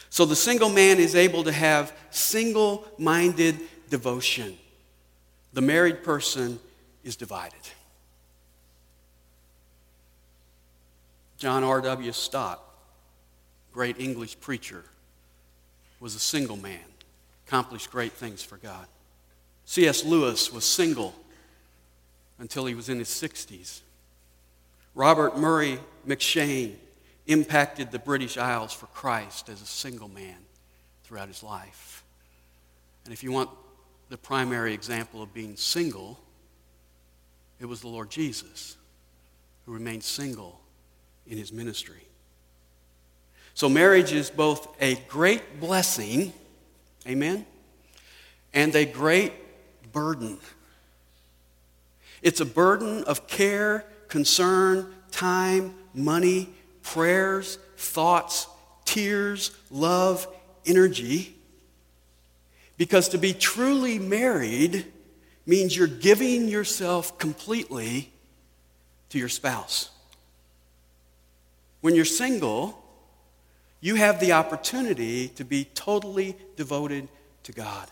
So 0.10 0.26
the 0.26 0.36
single 0.36 0.70
man 0.70 0.98
is 0.98 1.16
able 1.16 1.44
to 1.44 1.52
have 1.52 1.96
single 2.10 2.88
minded 2.98 3.60
devotion. 3.90 4.58
The 5.54 5.62
married 5.62 6.04
person 6.04 6.60
is 7.04 7.16
divided. 7.16 7.60
John 11.38 11.64
R.W. 11.64 12.12
Stott, 12.14 12.62
great 13.74 14.00
English 14.00 14.40
preacher, 14.40 14.84
was 16.00 16.16
a 16.16 16.20
single 16.20 16.58
man 16.58 16.80
accomplished 17.48 17.92
great 17.92 18.14
things 18.14 18.44
for 18.44 18.58
God. 18.58 18.88
C.S. 19.66 20.04
Lewis 20.04 20.52
was 20.52 20.64
single 20.64 21.14
until 22.40 22.66
he 22.66 22.76
was 22.76 22.90
in 22.90 23.00
his 23.00 23.10
60s. 23.10 23.82
Robert 24.94 25.38
Murray 25.38 25.80
M'Cheyne 26.08 26.76
impacted 27.28 27.92
the 27.92 28.00
British 28.00 28.38
Isles 28.38 28.72
for 28.72 28.86
Christ 28.88 29.50
as 29.50 29.62
a 29.62 29.66
single 29.66 30.08
man 30.08 30.38
throughout 31.04 31.28
his 31.28 31.44
life. 31.44 32.04
And 33.04 33.14
if 33.14 33.24
you 33.24 33.32
want 33.32 33.50
the 34.10 34.18
primary 34.18 34.74
example 34.74 35.22
of 35.22 35.34
being 35.34 35.56
single, 35.56 36.20
it 37.60 37.66
was 37.66 37.82
the 37.82 37.88
Lord 37.88 38.10
Jesus 38.10 38.78
who 39.66 39.74
remained 39.74 40.04
single 40.04 40.60
in 41.28 41.38
his 41.38 41.52
ministry. 41.52 42.02
So, 43.54 43.70
marriage 43.70 44.12
is 44.12 44.30
both 44.30 44.76
a 44.82 44.96
great 45.08 45.60
blessing 45.60 46.34
Amen? 47.08 47.46
And 48.54 48.76
a 48.76 48.86
great 48.86 49.34
burden. 49.92 50.38
It's 52.22 52.40
a 52.40 52.46
burden 52.46 53.04
of 53.04 53.28
care, 53.28 53.86
concern, 54.08 54.94
time, 55.12 55.76
money, 55.94 56.50
prayers, 56.84 57.58
thoughts, 57.78 58.48
tears, 58.86 59.52
love, 59.70 60.28
energy. 60.66 61.36
Because 62.78 63.10
to 63.10 63.18
be 63.18 63.34
truly 63.34 64.00
married 64.00 64.86
means 65.46 65.76
you're 65.78 65.88
giving 65.88 66.48
yourself 66.48 67.18
completely 67.18 68.12
to 69.10 69.20
your 69.20 69.30
spouse. 69.30 69.92
When 71.82 71.96
you're 71.96 72.06
single, 72.06 72.84
you 73.82 73.96
have 73.96 74.20
the 74.20 74.32
opportunity 74.32 75.28
to 75.30 75.44
be 75.44 75.66
totally 75.76 76.36
devoted 76.56 77.08
to 77.44 77.52
God 77.52 77.90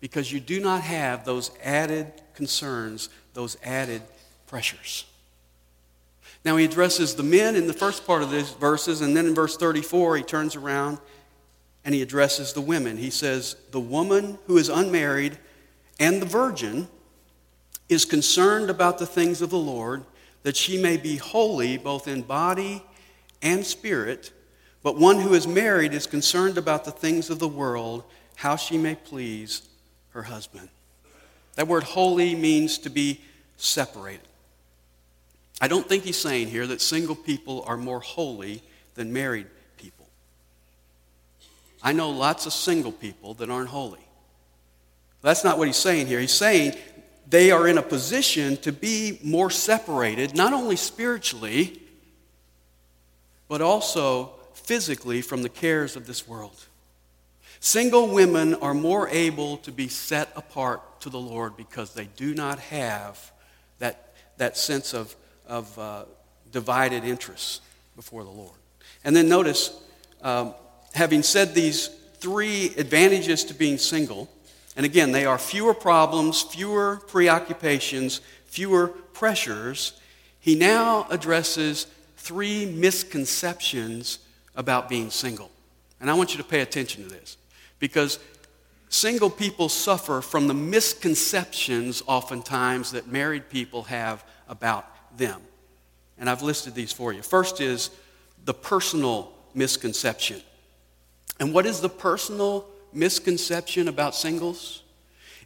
because 0.00 0.32
you 0.32 0.40
do 0.40 0.60
not 0.60 0.82
have 0.82 1.24
those 1.24 1.50
added 1.62 2.12
concerns, 2.34 3.08
those 3.34 3.56
added 3.64 4.02
pressures. 4.46 5.04
Now, 6.44 6.56
he 6.56 6.64
addresses 6.64 7.14
the 7.14 7.22
men 7.22 7.54
in 7.54 7.68
the 7.68 7.72
first 7.72 8.04
part 8.06 8.22
of 8.22 8.30
these 8.30 8.50
verses, 8.50 9.00
and 9.00 9.16
then 9.16 9.26
in 9.26 9.34
verse 9.34 9.56
34, 9.56 10.16
he 10.16 10.22
turns 10.22 10.56
around 10.56 10.98
and 11.84 11.94
he 11.94 12.02
addresses 12.02 12.52
the 12.52 12.60
women. 12.60 12.96
He 12.96 13.10
says, 13.10 13.56
The 13.70 13.80
woman 13.80 14.38
who 14.46 14.58
is 14.58 14.68
unmarried 14.68 15.38
and 16.00 16.20
the 16.20 16.26
virgin 16.26 16.88
is 17.88 18.04
concerned 18.04 18.70
about 18.70 18.98
the 18.98 19.06
things 19.06 19.42
of 19.42 19.50
the 19.50 19.58
Lord, 19.58 20.04
that 20.42 20.56
she 20.56 20.80
may 20.80 20.96
be 20.96 21.16
holy 21.16 21.76
both 21.76 22.08
in 22.08 22.22
body 22.22 22.82
and 23.40 23.64
spirit. 23.64 24.32
But 24.82 24.98
one 24.98 25.20
who 25.20 25.34
is 25.34 25.46
married 25.46 25.94
is 25.94 26.06
concerned 26.06 26.58
about 26.58 26.84
the 26.84 26.90
things 26.90 27.30
of 27.30 27.38
the 27.38 27.48
world, 27.48 28.04
how 28.36 28.56
she 28.56 28.76
may 28.76 28.96
please 28.96 29.62
her 30.10 30.24
husband. 30.24 30.68
That 31.54 31.68
word 31.68 31.84
holy 31.84 32.34
means 32.34 32.78
to 32.78 32.90
be 32.90 33.20
separated. 33.56 34.26
I 35.60 35.68
don't 35.68 35.88
think 35.88 36.02
he's 36.02 36.18
saying 36.18 36.48
here 36.48 36.66
that 36.66 36.80
single 36.80 37.14
people 37.14 37.62
are 37.66 37.76
more 37.76 38.00
holy 38.00 38.62
than 38.94 39.12
married 39.12 39.46
people. 39.76 40.08
I 41.82 41.92
know 41.92 42.10
lots 42.10 42.46
of 42.46 42.52
single 42.52 42.92
people 42.92 43.34
that 43.34 43.50
aren't 43.50 43.68
holy. 43.68 44.00
That's 45.20 45.44
not 45.44 45.58
what 45.58 45.68
he's 45.68 45.76
saying 45.76 46.08
here. 46.08 46.18
He's 46.18 46.32
saying 46.32 46.74
they 47.28 47.52
are 47.52 47.68
in 47.68 47.78
a 47.78 47.82
position 47.82 48.56
to 48.58 48.72
be 48.72 49.20
more 49.22 49.50
separated, 49.50 50.34
not 50.34 50.52
only 50.52 50.74
spiritually, 50.74 51.80
but 53.48 53.62
also 53.62 54.32
physically 54.64 55.22
from 55.22 55.42
the 55.42 55.48
cares 55.48 55.96
of 55.96 56.06
this 56.06 56.26
world. 56.26 56.66
Single 57.60 58.08
women 58.08 58.54
are 58.56 58.74
more 58.74 59.08
able 59.08 59.58
to 59.58 59.70
be 59.70 59.88
set 59.88 60.32
apart 60.34 61.00
to 61.02 61.10
the 61.10 61.20
Lord 61.20 61.56
because 61.56 61.94
they 61.94 62.06
do 62.16 62.34
not 62.34 62.58
have 62.58 63.32
that, 63.78 64.14
that 64.38 64.56
sense 64.56 64.94
of, 64.94 65.14
of 65.46 65.78
uh, 65.78 66.04
divided 66.50 67.04
interests 67.04 67.60
before 67.94 68.24
the 68.24 68.30
Lord. 68.30 68.56
And 69.04 69.14
then 69.14 69.28
notice, 69.28 69.80
um, 70.22 70.54
having 70.92 71.22
said 71.22 71.54
these 71.54 71.88
three 72.18 72.74
advantages 72.76 73.44
to 73.44 73.54
being 73.54 73.78
single, 73.78 74.28
and 74.76 74.86
again, 74.86 75.12
they 75.12 75.24
are 75.24 75.38
fewer 75.38 75.74
problems, 75.74 76.42
fewer 76.42 77.00
preoccupations, 77.06 78.20
fewer 78.46 78.88
pressures, 78.88 79.92
he 80.40 80.56
now 80.56 81.06
addresses 81.10 81.86
three 82.16 82.66
misconceptions 82.66 84.18
about 84.54 84.88
being 84.88 85.10
single. 85.10 85.50
And 86.00 86.10
I 86.10 86.14
want 86.14 86.32
you 86.32 86.38
to 86.38 86.44
pay 86.44 86.60
attention 86.60 87.04
to 87.04 87.08
this 87.08 87.36
because 87.78 88.18
single 88.88 89.30
people 89.30 89.68
suffer 89.68 90.20
from 90.20 90.48
the 90.48 90.54
misconceptions 90.54 92.02
oftentimes 92.06 92.92
that 92.92 93.06
married 93.06 93.48
people 93.48 93.84
have 93.84 94.24
about 94.48 94.86
them. 95.16 95.40
And 96.18 96.28
I've 96.28 96.42
listed 96.42 96.74
these 96.74 96.92
for 96.92 97.12
you. 97.12 97.22
First 97.22 97.60
is 97.60 97.90
the 98.44 98.54
personal 98.54 99.32
misconception. 99.54 100.40
And 101.40 101.52
what 101.54 101.66
is 101.66 101.80
the 101.80 101.88
personal 101.88 102.66
misconception 102.92 103.88
about 103.88 104.14
singles? 104.14 104.82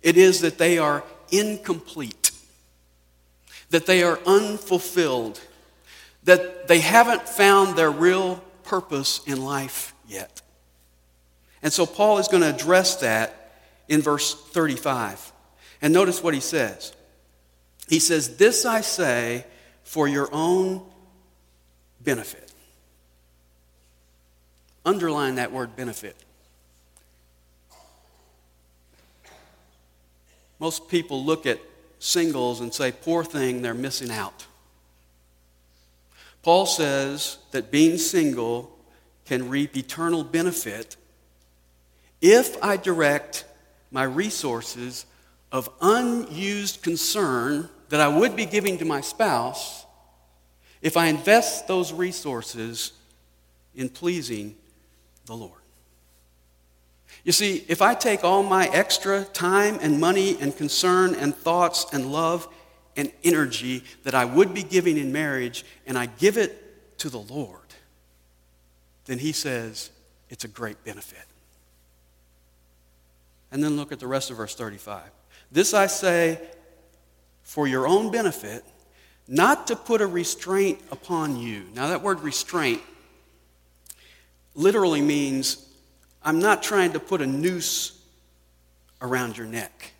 It 0.02 0.16
is 0.16 0.40
that 0.40 0.58
they 0.58 0.78
are 0.78 1.04
incomplete, 1.30 2.30
that 3.70 3.86
they 3.86 4.02
are 4.02 4.18
unfulfilled, 4.26 5.40
that 6.24 6.68
they 6.68 6.80
haven't 6.80 7.28
found 7.28 7.76
their 7.76 7.90
real 7.90 8.42
purpose 8.66 9.20
in 9.26 9.44
life 9.44 9.94
yet. 10.06 10.42
And 11.62 11.72
so 11.72 11.86
Paul 11.86 12.18
is 12.18 12.28
going 12.28 12.42
to 12.42 12.54
address 12.54 12.96
that 12.96 13.52
in 13.88 14.02
verse 14.02 14.34
35. 14.34 15.32
And 15.82 15.92
notice 15.92 16.22
what 16.22 16.34
he 16.34 16.40
says. 16.40 16.94
He 17.88 17.98
says, 17.98 18.36
This 18.36 18.64
I 18.64 18.80
say 18.80 19.44
for 19.82 20.08
your 20.08 20.28
own 20.32 20.82
benefit. 22.02 22.52
Underline 24.84 25.36
that 25.36 25.52
word 25.52 25.74
benefit. 25.76 26.16
Most 30.58 30.88
people 30.88 31.24
look 31.24 31.46
at 31.46 31.60
singles 31.98 32.60
and 32.60 32.72
say, 32.72 32.92
poor 32.92 33.24
thing, 33.24 33.62
they're 33.62 33.74
missing 33.74 34.10
out. 34.10 34.46
Paul 36.46 36.66
says 36.66 37.38
that 37.50 37.72
being 37.72 37.98
single 37.98 38.70
can 39.24 39.48
reap 39.48 39.76
eternal 39.76 40.22
benefit 40.22 40.94
if 42.20 42.62
I 42.62 42.76
direct 42.76 43.44
my 43.90 44.04
resources 44.04 45.06
of 45.50 45.68
unused 45.80 46.84
concern 46.84 47.68
that 47.88 48.00
I 48.00 48.06
would 48.06 48.36
be 48.36 48.46
giving 48.46 48.78
to 48.78 48.84
my 48.84 49.00
spouse 49.00 49.86
if 50.82 50.96
I 50.96 51.06
invest 51.06 51.66
those 51.66 51.92
resources 51.92 52.92
in 53.74 53.88
pleasing 53.88 54.54
the 55.24 55.34
Lord. 55.34 55.62
You 57.24 57.32
see, 57.32 57.64
if 57.66 57.82
I 57.82 57.96
take 57.96 58.22
all 58.22 58.44
my 58.44 58.68
extra 58.68 59.24
time 59.24 59.80
and 59.82 59.98
money 59.98 60.36
and 60.40 60.56
concern 60.56 61.16
and 61.16 61.34
thoughts 61.34 61.86
and 61.92 62.12
love 62.12 62.46
and 62.96 63.12
energy 63.22 63.84
that 64.04 64.14
I 64.14 64.24
would 64.24 64.54
be 64.54 64.62
giving 64.62 64.96
in 64.96 65.12
marriage 65.12 65.64
and 65.86 65.98
I 65.98 66.06
give 66.06 66.38
it 66.38 66.98
to 66.98 67.10
the 67.10 67.18
Lord, 67.18 67.60
then 69.04 69.18
he 69.18 69.32
says 69.32 69.90
it's 70.30 70.44
a 70.44 70.48
great 70.48 70.82
benefit. 70.84 71.24
And 73.52 73.62
then 73.62 73.76
look 73.76 73.92
at 73.92 74.00
the 74.00 74.06
rest 74.06 74.30
of 74.30 74.36
verse 74.36 74.54
35. 74.54 75.02
This 75.52 75.72
I 75.74 75.86
say 75.86 76.40
for 77.42 77.68
your 77.68 77.86
own 77.86 78.10
benefit, 78.10 78.64
not 79.28 79.68
to 79.68 79.76
put 79.76 80.00
a 80.00 80.06
restraint 80.06 80.80
upon 80.90 81.36
you. 81.36 81.64
Now, 81.74 81.88
that 81.88 82.02
word 82.02 82.20
restraint 82.20 82.82
literally 84.54 85.00
means 85.00 85.64
I'm 86.22 86.40
not 86.40 86.62
trying 86.62 86.92
to 86.92 87.00
put 87.00 87.20
a 87.22 87.26
noose 87.26 88.00
around 89.00 89.36
your 89.36 89.46
neck. 89.46 89.92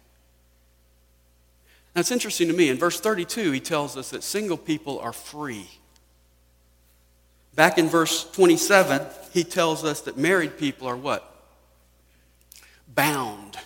Now, 1.96 2.00
it's 2.00 2.10
interesting 2.10 2.48
to 2.48 2.52
me. 2.52 2.68
In 2.68 2.76
verse 2.76 3.00
32, 3.00 3.52
he 3.52 3.60
tells 3.60 3.96
us 3.96 4.10
that 4.10 4.22
single 4.22 4.58
people 4.58 4.98
are 4.98 5.14
free. 5.14 5.66
Back 7.54 7.78
in 7.78 7.88
verse 7.88 8.30
27, 8.32 9.00
he 9.32 9.44
tells 9.44 9.82
us 9.82 10.02
that 10.02 10.18
married 10.18 10.58
people 10.58 10.86
are 10.88 10.96
what? 10.96 11.34
Bound. 12.94 13.56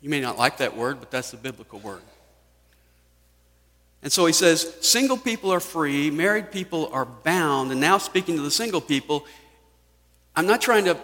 You 0.00 0.10
may 0.10 0.20
not 0.20 0.38
like 0.38 0.58
that 0.58 0.76
word, 0.76 1.00
but 1.00 1.10
that's 1.10 1.32
the 1.32 1.36
biblical 1.36 1.80
word. 1.80 2.02
And 4.04 4.12
so 4.12 4.24
he 4.24 4.32
says, 4.32 4.72
single 4.80 5.16
people 5.16 5.50
are 5.50 5.58
free, 5.58 6.12
married 6.12 6.52
people 6.52 6.88
are 6.92 7.04
bound. 7.04 7.72
And 7.72 7.80
now, 7.80 7.98
speaking 7.98 8.36
to 8.36 8.42
the 8.42 8.50
single 8.52 8.80
people, 8.80 9.26
I'm 10.36 10.46
not 10.46 10.60
trying 10.60 10.84
to 10.84 10.96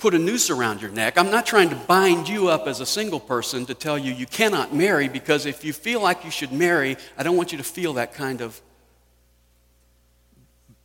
put 0.00 0.14
a 0.14 0.18
noose 0.18 0.50
around 0.50 0.80
your 0.80 0.90
neck. 0.90 1.18
I'm 1.18 1.30
not 1.30 1.46
trying 1.46 1.70
to 1.70 1.76
bind 1.76 2.28
you 2.28 2.48
up 2.48 2.66
as 2.66 2.80
a 2.80 2.86
single 2.86 3.20
person 3.20 3.66
to 3.66 3.74
tell 3.74 3.98
you 3.98 4.12
you 4.12 4.26
cannot 4.26 4.74
marry 4.74 5.08
because 5.08 5.46
if 5.46 5.64
you 5.64 5.72
feel 5.72 6.00
like 6.02 6.24
you 6.24 6.30
should 6.30 6.52
marry, 6.52 6.96
I 7.16 7.22
don't 7.22 7.36
want 7.36 7.52
you 7.52 7.58
to 7.58 7.64
feel 7.64 7.92
that 7.94 8.14
kind 8.14 8.40
of 8.40 8.60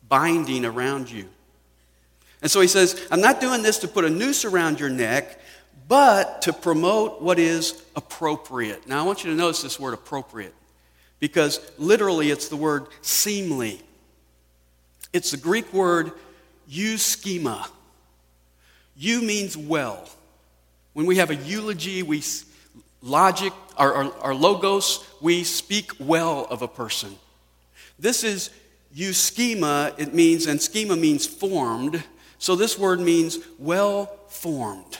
binding 0.08 0.64
around 0.64 1.10
you. 1.10 1.28
And 2.42 2.50
so 2.50 2.60
he 2.60 2.68
says, 2.68 3.08
I'm 3.10 3.20
not 3.20 3.40
doing 3.40 3.62
this 3.62 3.78
to 3.78 3.88
put 3.88 4.04
a 4.04 4.10
noose 4.10 4.44
around 4.44 4.78
your 4.78 4.90
neck, 4.90 5.40
but 5.88 6.42
to 6.42 6.52
promote 6.52 7.22
what 7.22 7.38
is 7.38 7.82
appropriate. 7.96 8.86
Now, 8.86 9.00
I 9.00 9.06
want 9.06 9.24
you 9.24 9.30
to 9.30 9.36
notice 9.36 9.62
this 9.62 9.80
word 9.80 9.94
appropriate 9.94 10.54
because 11.18 11.60
literally 11.78 12.30
it's 12.30 12.48
the 12.48 12.56
word 12.56 12.86
seemly. 13.00 13.80
It's 15.12 15.30
the 15.30 15.36
Greek 15.38 15.72
word 15.72 16.12
euschema. 16.70 17.68
You 18.96 19.20
means 19.22 19.56
well. 19.56 20.08
When 20.94 21.06
we 21.06 21.16
have 21.16 21.30
a 21.30 21.36
eulogy, 21.36 22.02
we 22.02 22.22
logic, 23.02 23.52
our, 23.76 23.92
our, 23.92 24.12
our 24.20 24.34
logos, 24.34 25.04
we 25.20 25.44
speak 25.44 25.92
well 26.00 26.46
of 26.48 26.62
a 26.62 26.68
person. 26.68 27.14
This 27.98 28.24
is 28.24 28.50
euschema, 28.94 29.98
it 29.98 30.14
means, 30.14 30.46
and 30.46 30.60
schema 30.60 30.96
means 30.96 31.26
formed. 31.26 32.02
So 32.38 32.56
this 32.56 32.78
word 32.78 33.00
means 33.00 33.38
well 33.58 34.06
formed, 34.28 34.98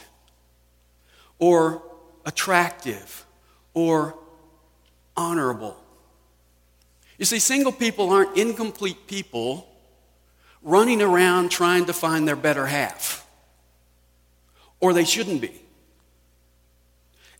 or 1.38 1.82
attractive, 2.24 3.24
or 3.74 4.14
honorable. 5.16 5.76
You 7.18 7.24
see, 7.24 7.38
single 7.38 7.72
people 7.72 8.10
aren't 8.10 8.36
incomplete 8.36 9.06
people 9.06 9.66
running 10.62 11.00
around 11.00 11.50
trying 11.50 11.86
to 11.86 11.92
find 11.92 12.28
their 12.28 12.36
better 12.36 12.66
half 12.66 13.25
or 14.86 14.92
they 14.92 15.04
shouldn't 15.04 15.40
be. 15.40 15.50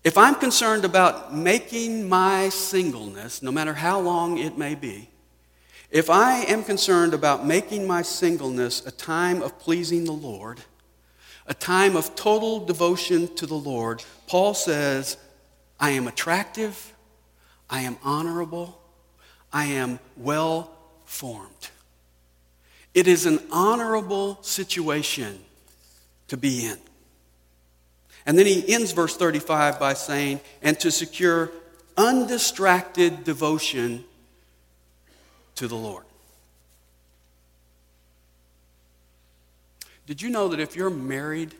If 0.02 0.18
I'm 0.18 0.34
concerned 0.34 0.84
about 0.84 1.32
making 1.32 2.08
my 2.08 2.48
singleness, 2.48 3.40
no 3.40 3.52
matter 3.52 3.72
how 3.72 4.00
long 4.00 4.38
it 4.38 4.58
may 4.58 4.74
be, 4.74 5.08
if 5.88 6.10
I 6.10 6.40
am 6.40 6.64
concerned 6.64 7.14
about 7.14 7.46
making 7.46 7.86
my 7.86 8.02
singleness 8.02 8.84
a 8.84 8.90
time 8.90 9.42
of 9.42 9.60
pleasing 9.60 10.06
the 10.06 10.12
Lord, 10.12 10.58
a 11.46 11.54
time 11.54 11.94
of 11.94 12.16
total 12.16 12.64
devotion 12.64 13.32
to 13.36 13.46
the 13.46 13.54
Lord, 13.54 14.02
Paul 14.26 14.52
says, 14.52 15.16
I 15.78 15.90
am 15.90 16.08
attractive, 16.08 16.94
I 17.70 17.82
am 17.82 17.96
honorable, 18.02 18.80
I 19.52 19.66
am 19.66 20.00
well 20.16 20.72
formed. 21.04 21.70
It 22.92 23.06
is 23.06 23.24
an 23.24 23.38
honorable 23.52 24.42
situation 24.42 25.38
to 26.26 26.36
be 26.36 26.66
in. 26.66 26.78
And 28.26 28.36
then 28.36 28.46
he 28.46 28.74
ends 28.74 28.90
verse 28.90 29.16
35 29.16 29.78
by 29.78 29.94
saying, 29.94 30.40
and 30.60 30.78
to 30.80 30.90
secure 30.90 31.50
undistracted 31.96 33.24
devotion 33.24 34.04
to 35.54 35.68
the 35.68 35.76
Lord. 35.76 36.04
Did 40.06 40.22
you 40.22 40.30
know 40.30 40.48
that 40.48 40.60
if 40.60 40.76
you're 40.76 40.90
married, 40.90 41.54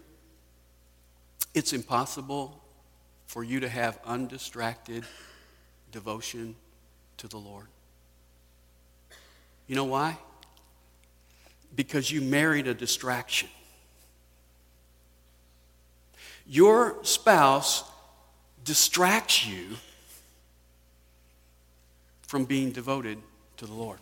it's 1.55 1.73
impossible 1.73 2.61
for 3.27 3.43
you 3.43 3.61
to 3.61 3.69
have 3.69 3.99
undistracted 4.05 5.05
devotion 5.91 6.55
to 7.17 7.29
the 7.29 7.39
Lord? 7.39 7.67
You 9.67 9.75
know 9.75 9.85
why? 9.85 10.19
Because 11.75 12.11
you 12.11 12.21
married 12.21 12.69
a 12.69 12.75
distraction. 12.75 13.49
Your 16.47 16.97
spouse 17.03 17.85
distracts 18.65 19.47
you 19.47 19.77
from 22.23 22.45
being 22.45 22.71
devoted 22.71 23.19
to 23.57 23.67
the 23.67 23.73
Lord. 23.73 23.99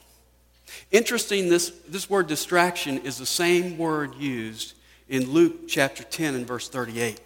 Interesting, 0.90 1.48
this, 1.48 1.70
this 1.88 2.08
word 2.08 2.26
distraction 2.26 2.98
is 2.98 3.18
the 3.18 3.26
same 3.26 3.78
word 3.78 4.14
used 4.16 4.74
in 5.08 5.30
Luke 5.30 5.68
chapter 5.68 6.02
10 6.02 6.34
and 6.34 6.46
verse 6.46 6.68
38. 6.68 7.20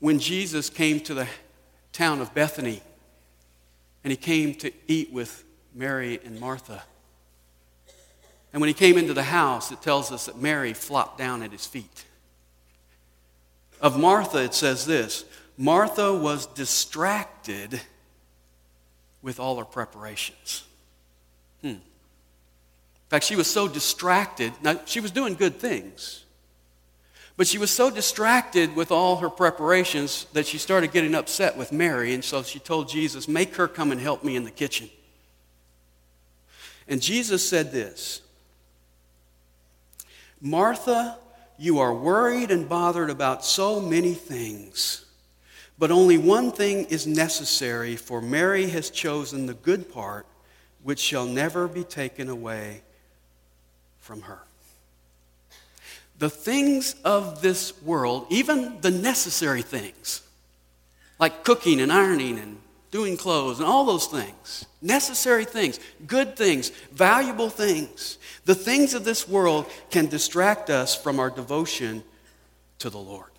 When 0.00 0.18
Jesus 0.18 0.68
came 0.68 1.00
to 1.00 1.14
the 1.14 1.28
town 1.92 2.20
of 2.20 2.34
Bethany 2.34 2.82
and 4.02 4.10
he 4.10 4.16
came 4.16 4.54
to 4.56 4.72
eat 4.88 5.12
with 5.12 5.44
Mary 5.74 6.20
and 6.24 6.40
Martha. 6.40 6.82
And 8.52 8.60
when 8.60 8.68
he 8.68 8.74
came 8.74 8.98
into 8.98 9.14
the 9.14 9.22
house, 9.22 9.70
it 9.70 9.80
tells 9.80 10.12
us 10.12 10.26
that 10.26 10.36
Mary 10.36 10.74
flopped 10.74 11.18
down 11.18 11.42
at 11.42 11.52
his 11.52 11.66
feet. 11.66 12.04
Of 13.82 13.98
Martha, 13.98 14.38
it 14.44 14.54
says 14.54 14.86
this 14.86 15.24
Martha 15.58 16.14
was 16.14 16.46
distracted 16.46 17.80
with 19.20 19.40
all 19.40 19.56
her 19.58 19.64
preparations. 19.64 20.64
Hmm. 21.60 21.68
In 21.68 21.80
fact, 23.10 23.24
she 23.24 23.36
was 23.36 23.48
so 23.48 23.68
distracted. 23.68 24.52
Now, 24.62 24.80
she 24.86 25.00
was 25.00 25.10
doing 25.10 25.34
good 25.34 25.58
things, 25.58 26.24
but 27.36 27.46
she 27.46 27.58
was 27.58 27.70
so 27.70 27.90
distracted 27.90 28.74
with 28.74 28.90
all 28.90 29.16
her 29.16 29.28
preparations 29.28 30.26
that 30.32 30.46
she 30.46 30.58
started 30.58 30.92
getting 30.92 31.14
upset 31.14 31.56
with 31.56 31.72
Mary, 31.72 32.14
and 32.14 32.24
so 32.24 32.42
she 32.42 32.60
told 32.60 32.88
Jesus, 32.88 33.26
Make 33.26 33.56
her 33.56 33.66
come 33.66 33.90
and 33.90 34.00
help 34.00 34.22
me 34.22 34.36
in 34.36 34.44
the 34.44 34.50
kitchen. 34.50 34.88
And 36.86 37.02
Jesus 37.02 37.46
said 37.48 37.72
this 37.72 38.22
Martha, 40.40 41.18
you 41.62 41.78
are 41.78 41.94
worried 41.94 42.50
and 42.50 42.68
bothered 42.68 43.08
about 43.08 43.44
so 43.44 43.80
many 43.80 44.14
things, 44.14 45.04
but 45.78 45.92
only 45.92 46.18
one 46.18 46.50
thing 46.50 46.84
is 46.86 47.06
necessary, 47.06 47.94
for 47.94 48.20
Mary 48.20 48.68
has 48.68 48.90
chosen 48.90 49.46
the 49.46 49.54
good 49.54 49.88
part, 49.88 50.26
which 50.82 50.98
shall 50.98 51.24
never 51.24 51.68
be 51.68 51.84
taken 51.84 52.28
away 52.28 52.82
from 54.00 54.22
her. 54.22 54.40
The 56.18 56.28
things 56.28 56.96
of 57.04 57.42
this 57.42 57.80
world, 57.80 58.26
even 58.28 58.80
the 58.80 58.90
necessary 58.90 59.62
things, 59.62 60.22
like 61.20 61.44
cooking 61.44 61.80
and 61.80 61.92
ironing 61.92 62.40
and 62.40 62.58
doing 62.90 63.16
clothes 63.16 63.60
and 63.60 63.68
all 63.68 63.84
those 63.84 64.06
things, 64.06 64.66
necessary 64.82 65.44
things, 65.44 65.78
good 66.06 66.36
things, 66.36 66.70
valuable 66.92 67.48
things. 67.48 68.18
The 68.44 68.54
things 68.54 68.94
of 68.94 69.04
this 69.04 69.28
world 69.28 69.66
can 69.90 70.06
distract 70.06 70.68
us 70.68 70.94
from 70.94 71.20
our 71.20 71.30
devotion 71.30 72.02
to 72.80 72.90
the 72.90 72.98
Lord. 72.98 73.30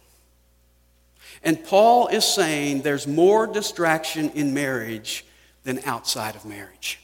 And 1.43 1.63
Paul 1.63 2.07
is 2.07 2.23
saying 2.25 2.81
there's 2.81 3.05
more 3.05 3.45
distraction 3.45 4.29
in 4.31 4.53
marriage 4.53 5.25
than 5.63 5.79
outside 5.85 6.35
of 6.35 6.45
marriage. 6.45 6.99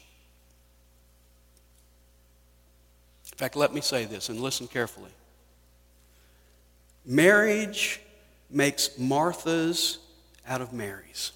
In 3.32 3.38
fact, 3.38 3.56
let 3.56 3.74
me 3.74 3.80
say 3.80 4.06
this 4.06 4.30
and 4.30 4.40
listen 4.40 4.66
carefully. 4.66 5.10
Marriage 7.04 8.00
makes 8.50 8.90
Marthas 8.98 9.98
out 10.46 10.60
of 10.60 10.72
Marys. 10.72 11.32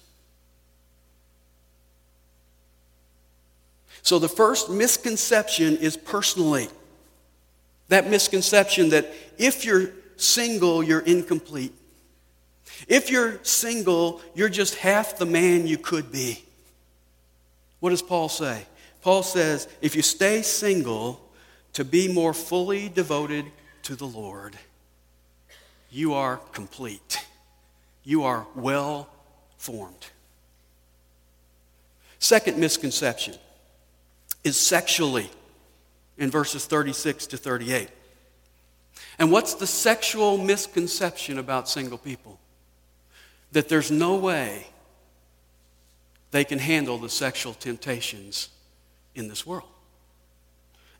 So 4.05 4.19
the 4.19 4.29
first 4.29 4.69
misconception 4.69 5.77
is 5.77 5.97
personally. 5.97 6.69
That 7.87 8.07
misconception 8.07 8.89
that 8.89 9.11
if 9.39 9.65
you're 9.65 9.89
single, 10.15 10.83
you're 10.83 10.99
incomplete. 10.99 11.73
If 12.87 13.09
you're 13.09 13.43
single, 13.43 14.21
you're 14.35 14.47
just 14.47 14.75
half 14.75 15.17
the 15.17 15.25
man 15.25 15.65
you 15.65 15.79
could 15.79 16.11
be. 16.11 16.43
What 17.79 17.89
does 17.89 18.03
Paul 18.03 18.29
say? 18.29 18.67
Paul 19.01 19.23
says, 19.23 19.67
if 19.81 19.95
you 19.95 20.03
stay 20.03 20.43
single 20.43 21.19
to 21.73 21.83
be 21.83 22.07
more 22.07 22.35
fully 22.35 22.89
devoted 22.89 23.45
to 23.81 23.95
the 23.95 24.05
Lord, 24.05 24.55
you 25.89 26.13
are 26.13 26.37
complete. 26.51 27.25
You 28.03 28.21
are 28.21 28.45
well 28.53 29.09
formed. 29.57 30.05
Second 32.19 32.59
misconception 32.59 33.37
is 34.45 34.55
sexually 34.55 35.29
in 36.17 36.31
verses 36.31 36.65
36 36.65 37.27
to 37.27 37.37
38. 37.37 37.89
And 39.19 39.31
what's 39.31 39.55
the 39.55 39.67
sexual 39.67 40.37
misconception 40.37 41.39
about 41.39 41.67
single 41.67 41.97
people? 41.97 42.39
That 43.51 43.67
there's 43.67 43.91
no 43.91 44.15
way 44.15 44.67
they 46.31 46.43
can 46.43 46.59
handle 46.59 46.97
the 46.97 47.09
sexual 47.09 47.53
temptations 47.53 48.49
in 49.15 49.27
this 49.27 49.45
world. 49.45 49.69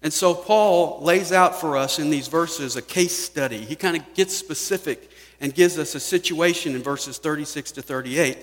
And 0.02 0.12
so 0.12 0.34
Paul 0.34 1.02
lays 1.02 1.32
out 1.32 1.60
for 1.60 1.78
us 1.78 2.00
in 2.00 2.10
these 2.10 2.28
verses 2.28 2.76
a 2.76 2.82
case 2.82 3.18
study. 3.18 3.60
He 3.60 3.76
kind 3.76 3.96
of 3.96 4.14
gets 4.14 4.36
specific 4.36 5.12
and 5.40 5.54
gives 5.54 5.78
us 5.78 5.94
a 5.94 6.00
situation 6.00 6.76
in 6.76 6.82
verses 6.82 7.18
36 7.18 7.74
to 7.74 7.82
38. 7.82 8.38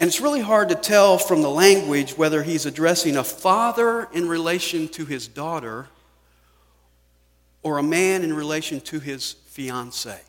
And 0.00 0.08
it's 0.08 0.20
really 0.20 0.40
hard 0.40 0.68
to 0.70 0.74
tell 0.74 1.18
from 1.18 1.42
the 1.42 1.50
language 1.50 2.16
whether 2.16 2.42
he's 2.42 2.66
addressing 2.66 3.16
a 3.16 3.24
father 3.24 4.08
in 4.12 4.28
relation 4.28 4.88
to 4.88 5.04
his 5.04 5.28
daughter 5.28 5.86
or 7.62 7.78
a 7.78 7.82
man 7.82 8.22
in 8.22 8.34
relation 8.34 8.80
to 8.80 9.00
his 9.00 9.32
fiance. 9.46 10.20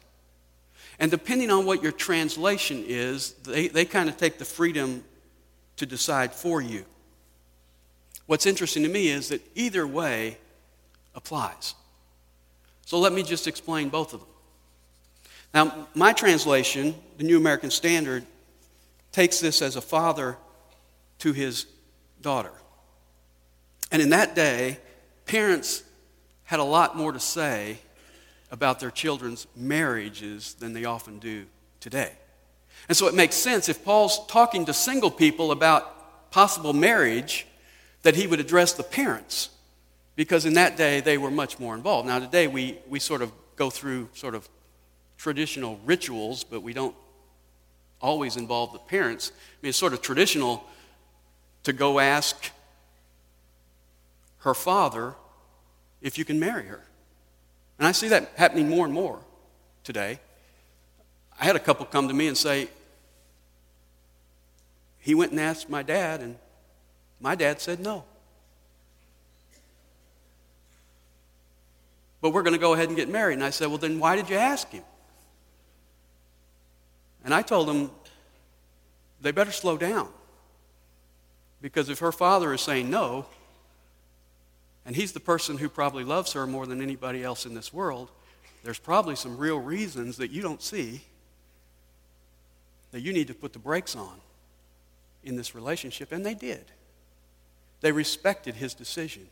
And 0.99 1.11
depending 1.11 1.49
on 1.49 1.65
what 1.65 1.83
your 1.83 1.91
translation 1.91 2.83
is, 2.87 3.33
they, 3.43 3.67
they 3.67 3.85
kind 3.85 4.07
of 4.07 4.17
take 4.17 4.37
the 4.37 4.45
freedom 4.45 5.03
to 5.77 5.85
decide 5.85 6.31
for 6.31 6.61
you. 6.61 6.85
What's 8.27 8.45
interesting 8.45 8.83
to 8.83 8.89
me 8.89 9.09
is 9.09 9.29
that 9.29 9.41
either 9.55 9.85
way 9.85 10.37
applies. 11.13 11.75
So 12.85 12.99
let 12.99 13.13
me 13.13 13.23
just 13.23 13.47
explain 13.47 13.89
both 13.89 14.13
of 14.13 14.21
them. 14.21 14.29
Now, 15.53 15.87
my 15.95 16.13
translation, 16.13 16.95
the 17.17 17.23
New 17.23 17.37
American 17.37 17.71
Standard, 17.71 18.25
takes 19.15 19.39
this 19.39 19.61
as 19.61 19.77
a 19.77 19.81
father 19.81 20.35
to 21.19 21.31
his 21.31 21.67
daughter. 22.21 22.51
And 23.89 24.01
in 24.01 24.09
that 24.09 24.35
day, 24.35 24.77
parents 25.25 25.83
had 26.43 26.59
a 26.59 26.65
lot 26.65 26.97
more 26.97 27.13
to 27.13 27.19
say 27.19 27.77
about 28.51 28.81
their 28.81 28.91
children's 28.91 29.47
marriages 29.55 30.55
than 30.55 30.73
they 30.73 30.83
often 30.83 31.19
do 31.19 31.45
today. 31.79 32.11
And 32.89 32.97
so 32.97 33.07
it 33.07 33.13
makes 33.13 33.37
sense 33.37 33.69
if 33.69 33.85
Paul's 33.85 34.19
talking 34.27 34.65
to 34.65 34.73
single 34.73 35.09
people 35.09 35.53
about 35.53 36.29
possible 36.29 36.73
marriage 36.73 37.47
that 38.01 38.17
he 38.17 38.27
would 38.27 38.41
address 38.41 38.73
the 38.73 38.83
parents 38.83 39.49
because 40.17 40.45
in 40.45 40.55
that 40.55 40.75
day 40.75 40.99
they 40.99 41.17
were 41.17 41.31
much 41.31 41.57
more 41.57 41.73
involved. 41.73 42.05
Now, 42.05 42.19
today 42.19 42.47
we, 42.47 42.79
we 42.89 42.99
sort 42.99 43.21
of 43.21 43.31
go 43.55 43.69
through 43.69 44.09
sort 44.11 44.35
of 44.35 44.49
traditional 45.17 45.79
rituals, 45.85 46.43
but 46.43 46.61
we 46.61 46.73
don't 46.73 46.95
always 48.01 48.37
involve 48.37 48.73
the 48.73 48.79
parents. 48.79 49.31
I 49.33 49.57
mean, 49.61 49.69
it's 49.69 49.77
sort 49.77 49.93
of 49.93 50.01
traditional 50.01 50.63
to 51.63 51.73
go 51.73 51.99
ask 51.99 52.51
her 54.39 54.53
father 54.53 55.15
if 56.01 56.17
you 56.17 56.25
can 56.25 56.39
marry 56.39 56.65
her. 56.65 56.81
And 57.79 57.87
I 57.87 57.91
see 57.91 58.07
that 58.09 58.31
happening 58.35 58.69
more 58.69 58.85
and 58.85 58.93
more 58.93 59.19
today. 59.83 60.19
I 61.39 61.45
had 61.45 61.55
a 61.55 61.59
couple 61.59 61.85
come 61.85 62.07
to 62.07 62.13
me 62.13 62.27
and 62.27 62.37
say, 62.37 62.69
he 64.99 65.13
went 65.13 65.31
and 65.31 65.39
asked 65.39 65.69
my 65.69 65.83
dad, 65.83 66.21
and 66.21 66.35
my 67.19 67.35
dad 67.35 67.61
said 67.61 67.79
no. 67.79 68.03
But 72.21 72.31
we're 72.31 72.41
going 72.41 72.53
to 72.53 72.59
go 72.59 72.73
ahead 72.73 72.87
and 72.87 72.97
get 72.97 73.09
married. 73.09 73.35
And 73.35 73.43
I 73.43 73.51
said, 73.51 73.67
well, 73.67 73.77
then 73.77 73.99
why 73.99 74.15
did 74.15 74.29
you 74.29 74.35
ask 74.35 74.71
him? 74.71 74.83
And 77.25 77.33
I 77.33 77.41
told 77.41 77.67
them 77.67 77.91
they 79.19 79.31
better 79.31 79.51
slow 79.51 79.77
down. 79.77 80.07
Because 81.61 81.89
if 81.89 81.99
her 81.99 82.11
father 82.11 82.53
is 82.53 82.61
saying 82.61 82.89
no, 82.89 83.25
and 84.85 84.95
he's 84.95 85.13
the 85.13 85.19
person 85.19 85.57
who 85.57 85.67
probably 85.67 86.03
loves 86.03 86.33
her 86.33 86.45
more 86.45 86.67
than 86.67 86.81
anybody 86.81 87.23
else 87.23 87.47
in 87.47 87.55
this 87.55 87.73
world, 87.73 88.11
there's 88.63 88.77
probably 88.77 89.15
some 89.15 89.37
real 89.37 89.59
reasons 89.59 90.17
that 90.17 90.29
you 90.29 90.43
don't 90.43 90.61
see 90.61 91.01
that 92.91 93.01
you 93.01 93.11
need 93.11 93.27
to 93.27 93.33
put 93.33 93.51
the 93.51 93.59
brakes 93.59 93.95
on 93.95 94.15
in 95.23 95.35
this 95.35 95.55
relationship. 95.55 96.11
And 96.11 96.23
they 96.23 96.35
did. 96.35 96.63
They 97.81 97.91
respected 97.91 98.55
his 98.55 98.75
decision. 98.75 99.27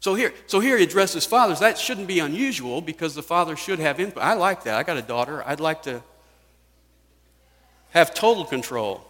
So 0.00 0.14
here, 0.14 0.32
so 0.46 0.58
here 0.58 0.76
he 0.76 0.84
addresses 0.84 1.24
fathers. 1.24 1.60
That 1.60 1.78
shouldn't 1.78 2.08
be 2.08 2.18
unusual 2.18 2.80
because 2.80 3.14
the 3.14 3.22
father 3.22 3.56
should 3.56 3.78
have 3.78 4.00
input. 4.00 4.22
I 4.22 4.34
like 4.34 4.64
that. 4.64 4.76
I 4.76 4.82
got 4.82 4.96
a 4.96 5.02
daughter. 5.02 5.42
I'd 5.46 5.60
like 5.60 5.82
to 5.84 6.02
have 7.90 8.14
total 8.14 8.44
control. 8.44 9.04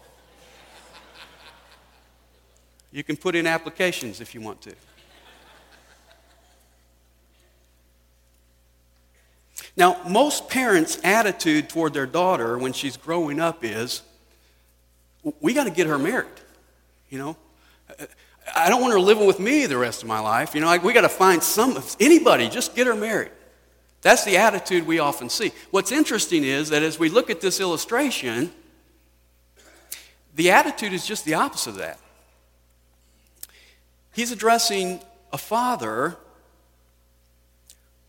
You 2.91 3.05
can 3.05 3.17
put 3.17 3.35
in 3.35 3.47
applications 3.47 4.21
if 4.21 4.35
you 4.35 4.41
want 4.41 4.63
to. 4.63 4.75
Now, 9.77 10.01
most 10.09 10.49
parents' 10.49 10.99
attitude 11.05 11.69
toward 11.69 11.95
their 11.95 12.07
daughter 12.07 12.59
when 12.59 12.73
she's 12.73 12.97
growing 12.97 13.39
up 13.39 13.65
is, 13.65 14.03
we 15.41 15.55
got 15.55 15.65
to 15.65 15.71
get 15.71 15.87
her 15.87 15.99
married. 15.99 16.27
You 17.11 17.19
know, 17.19 17.37
I 18.57 18.69
don't 18.69 18.81
want 18.81 18.93
her 18.93 19.01
living 19.01 19.27
with 19.27 19.39
me 19.39 19.67
the 19.67 19.79
rest 19.79 20.03
of 20.03 20.09
my 20.09 20.19
life. 20.19 20.55
You 20.55 20.61
know, 20.61 20.67
like 20.67 20.83
we 20.83 20.93
got 20.93 21.03
to 21.03 21.09
find 21.09 21.43
some, 21.43 21.81
anybody, 22.01 22.49
just 22.49 22.75
get 22.75 22.87
her 22.87 22.97
married. 22.97 23.31
That's 24.03 24.25
the 24.25 24.37
attitude 24.37 24.87
we 24.87 24.99
often 24.99 25.29
see. 25.29 25.53
What's 25.71 25.93
interesting 25.93 26.45
is 26.45 26.71
that 26.71 26.83
as 26.83 26.99
we 26.99 27.09
look 27.09 27.31
at 27.31 27.41
this 27.41 27.61
illustration, 27.61 28.53
the 30.39 30.53
attitude 30.53 30.93
is 30.93 31.05
just 31.05 31.25
the 31.25 31.35
opposite 31.35 31.71
of 31.71 31.77
that. 31.79 31.99
He's 34.15 34.31
addressing 34.31 35.01
a 35.33 35.39
father 35.39 36.17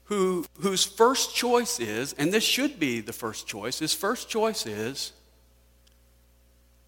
who, 0.03 0.45
whose 0.59 0.85
first 0.85 1.35
choice 1.35 1.79
is, 1.79 2.13
and 2.13 2.31
this 2.31 2.43
should 2.43 2.79
be 2.79 3.01
the 3.01 3.13
first 3.13 3.47
choice, 3.47 3.79
his 3.79 3.95
first 3.95 4.29
choice 4.29 4.67
is 4.67 5.11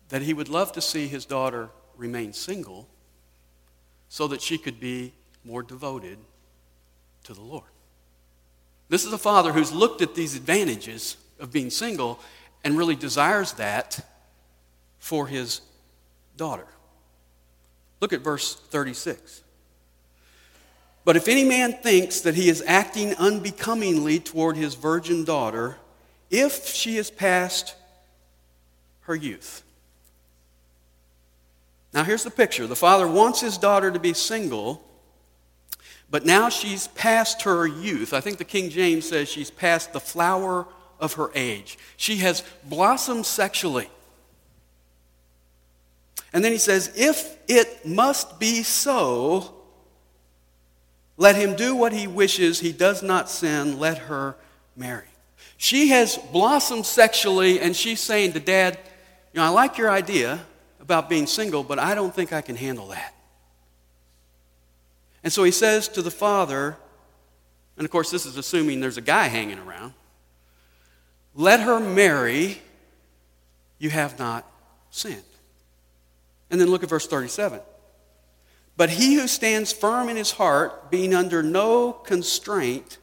that 0.10 0.22
he 0.22 0.32
would 0.32 0.48
love 0.48 0.74
to 0.74 0.82
see 0.82 1.08
his 1.08 1.26
daughter 1.26 1.72
remain 1.98 2.34
single 2.34 2.88
so 4.10 4.28
that 4.28 4.44
she 4.44 4.60
could 4.60 4.80
be 4.80 5.12
more 5.44 5.64
devoted 5.64 6.20
to 7.24 7.34
the 7.34 7.42
Lord. 7.42 7.64
This 8.90 9.06
is 9.06 9.14
a 9.14 9.18
father 9.18 9.54
who's 9.54 9.72
looked 9.72 10.04
at 10.04 10.14
these 10.14 10.36
advantages 10.36 11.18
of 11.40 11.52
being 11.52 11.72
single 11.72 12.20
and 12.64 12.78
really 12.78 12.96
desires 12.96 13.54
that 13.54 14.06
for 15.02 15.28
his 15.28 15.60
daughter. 16.38 16.66
Look 18.00 18.14
at 18.14 18.22
verse 18.22 18.56
36. 18.56 19.44
But 21.04 21.18
if 21.18 21.28
any 21.28 21.44
man 21.44 21.74
thinks 21.74 22.22
that 22.22 22.36
he 22.36 22.48
is 22.48 22.64
acting 22.66 23.14
unbecomingly 23.16 24.20
toward 24.20 24.56
his 24.56 24.76
virgin 24.76 25.26
daughter, 25.26 25.76
if 26.30 26.66
she 26.66 26.96
is 26.96 27.12
past 27.12 27.76
her 29.02 29.16
youth. 29.16 29.64
Now, 31.94 32.06
here's 32.06 32.24
the 32.24 32.32
picture 32.32 32.66
the 32.68 32.76
father 32.78 33.06
wants 33.06 33.42
his 33.42 33.58
daughter 33.58 33.92
to 33.92 34.00
be 34.00 34.14
single 34.14 34.82
but 36.12 36.26
now 36.26 36.50
she's 36.50 36.88
past 36.90 37.44
her 37.44 37.66
youth. 37.66 38.14
I 38.14 38.20
think 38.20 38.38
the 38.38 38.44
King 38.44 38.70
James 38.70 39.08
says 39.08 39.30
she's 39.30 39.50
past 39.50 39.94
the 39.94 40.02
flower 40.02 40.68
of 41.00 41.14
her 41.14 41.32
age. 41.34 41.80
She 41.96 42.18
has 42.18 42.44
blossomed 42.66 43.26
sexually. 43.26 43.90
And 46.34 46.44
then 46.44 46.52
he 46.52 46.58
says, 46.58 46.92
If 46.96 47.38
it 47.48 47.86
must 47.86 48.40
be 48.40 48.64
so, 48.64 49.54
let 51.18 51.36
him 51.36 51.56
do 51.56 51.76
what 51.76 51.94
he 51.94 52.08
wishes. 52.08 52.60
He 52.60 52.72
does 52.72 53.04
not 53.04 53.30
sin. 53.30 53.80
Let 53.80 53.98
her 54.00 54.36
marry. 54.76 55.06
She 55.58 55.90
has 55.90 56.18
blossomed 56.18 56.86
sexually, 56.86 57.60
and 57.60 57.76
she's 57.76 58.00
saying 58.00 58.34
to 58.34 58.40
dad, 58.40 58.80
You 59.34 59.40
know, 59.40 59.46
I 59.46 59.50
like 59.50 59.78
your 59.78 59.92
idea 59.92 60.40
about 60.80 61.10
being 61.10 61.28
single, 61.28 61.64
but 61.64 61.78
I 61.78 61.94
don't 61.94 62.14
think 62.14 62.34
I 62.34 62.42
can 62.42 62.56
handle 62.56 62.88
that. 62.88 63.14
And 65.24 65.32
so 65.32 65.44
he 65.44 65.52
says 65.52 65.88
to 65.90 66.02
the 66.02 66.12
father, 66.12 66.78
and 67.78 67.86
of 67.86 67.92
course, 67.92 68.10
this 68.10 68.26
is 68.26 68.38
assuming 68.38 68.80
there's 68.80 68.98
a 68.98 69.02
guy 69.02 69.28
hanging 69.28 69.60
around, 69.60 69.94
let 71.36 71.62
her 71.62 71.80
marry, 71.80 72.62
you 73.78 73.90
have 73.90 74.20
not 74.20 74.46
sinned. 74.90 75.24
And 76.52 76.62
then 76.62 76.70
look 76.70 76.84
at 76.84 76.90
verse 76.90 77.08
37. 77.08 77.60
But 78.78 78.92
he 78.92 79.16
who 79.16 79.28
stands 79.28 79.72
firm 79.72 80.10
in 80.10 80.18
his 80.18 80.32
heart, 80.32 80.92
being 80.92 81.16
under 81.16 81.42
no 81.42 81.94
constraint, 81.94 83.00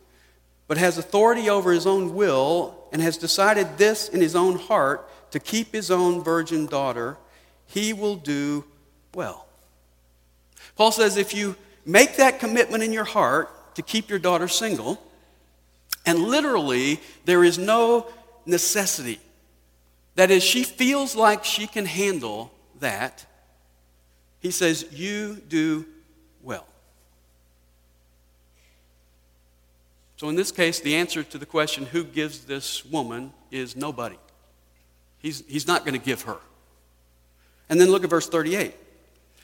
but 0.68 0.78
has 0.78 0.98
authority 0.98 1.50
over 1.50 1.72
his 1.72 1.86
own 1.86 2.14
will, 2.14 2.76
and 2.92 3.02
has 3.02 3.16
decided 3.16 3.78
this 3.78 4.08
in 4.08 4.20
his 4.20 4.36
own 4.36 4.56
heart 4.56 5.08
to 5.32 5.40
keep 5.40 5.72
his 5.72 5.90
own 5.90 6.22
virgin 6.22 6.66
daughter, 6.66 7.16
he 7.66 7.92
will 7.92 8.16
do 8.16 8.64
well. 9.14 9.46
Paul 10.76 10.92
says 10.92 11.16
if 11.16 11.34
you 11.34 11.56
make 11.88 12.16
that 12.16 12.38
commitment 12.38 12.84
in 12.84 12.92
your 12.92 13.04
heart 13.04 13.74
to 13.78 13.82
keep 13.82 14.10
your 14.10 14.18
daughter 14.18 14.48
single. 14.48 15.00
And 16.04 16.18
literally, 16.18 17.00
there 17.24 17.44
is 17.44 17.58
no 17.58 18.06
necessity. 18.44 19.20
That 20.16 20.32
is, 20.32 20.42
she 20.42 20.64
feels 20.64 21.14
like 21.14 21.44
she 21.44 21.68
can 21.68 21.86
handle 21.86 22.52
that. 22.80 23.24
He 24.40 24.50
says, 24.50 24.86
You 24.90 25.36
do 25.48 25.86
well. 26.42 26.66
So, 30.16 30.28
in 30.28 30.34
this 30.34 30.50
case, 30.50 30.80
the 30.80 30.96
answer 30.96 31.22
to 31.22 31.38
the 31.38 31.46
question, 31.46 31.86
who 31.86 32.02
gives 32.02 32.40
this 32.40 32.84
woman, 32.84 33.32
is 33.50 33.76
nobody. 33.76 34.18
He's, 35.20 35.44
he's 35.46 35.66
not 35.66 35.84
going 35.84 35.98
to 35.98 36.04
give 36.04 36.22
her. 36.22 36.38
And 37.68 37.80
then 37.80 37.90
look 37.90 38.02
at 38.02 38.10
verse 38.10 38.28
38. 38.28 38.74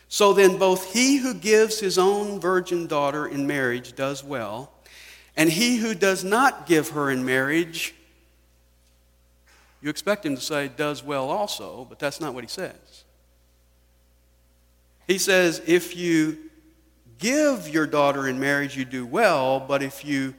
So 0.09 0.33
then, 0.33 0.59
both 0.59 0.93
he 0.93 1.17
who 1.19 1.35
gives 1.35 1.81
his 1.81 1.99
own 1.99 2.41
virgin 2.41 2.87
daughter 2.87 3.27
in 3.27 3.47
marriage 3.47 3.95
does 3.95 4.23
well, 4.23 4.73
and 5.37 5.51
he 5.51 5.77
who 5.77 5.95
does 5.95 6.25
not 6.25 6.67
give 6.67 6.91
her 6.91 7.11
in 7.11 7.25
marriage, 7.25 7.95
you 9.81 9.91
expect 9.91 10.25
him 10.25 10.35
to 10.35 10.41
say, 10.41 10.69
does 10.69 11.03
well 11.03 11.31
also, 11.31 11.87
but 11.89 11.99
that's 11.99 12.21
not 12.21 12.35
what 12.35 12.43
he 12.43 12.49
says. 12.49 13.04
He 15.07 15.19
says, 15.19 15.63
if 15.67 15.97
you 15.97 16.39
give 17.19 17.69
your 17.69 17.87
daughter 17.87 18.27
in 18.29 18.41
marriage, 18.41 18.77
you 18.77 18.85
do 18.85 19.05
well, 19.05 19.61
but 19.61 19.83
if 19.83 20.05
you 20.05 20.35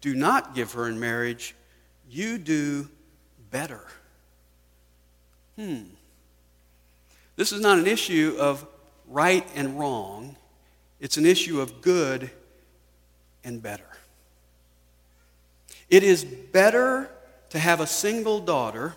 do 0.00 0.14
not 0.14 0.54
give 0.54 0.72
her 0.72 0.88
in 0.88 0.98
marriage, 1.00 1.54
you 2.08 2.38
do 2.38 2.88
better. 3.50 3.84
Hmm. 5.56 5.82
This 7.36 7.52
is 7.52 7.60
not 7.60 7.78
an 7.78 7.86
issue 7.86 8.36
of 8.38 8.66
right 9.08 9.46
and 9.54 9.78
wrong, 9.78 10.36
it's 11.00 11.16
an 11.16 11.26
issue 11.26 11.60
of 11.60 11.80
good 11.80 12.30
and 13.44 13.62
better. 13.62 13.84
It 15.88 16.02
is 16.02 16.24
better 16.24 17.10
to 17.50 17.58
have 17.58 17.80
a 17.80 17.86
single 17.86 18.40
daughter 18.40 18.94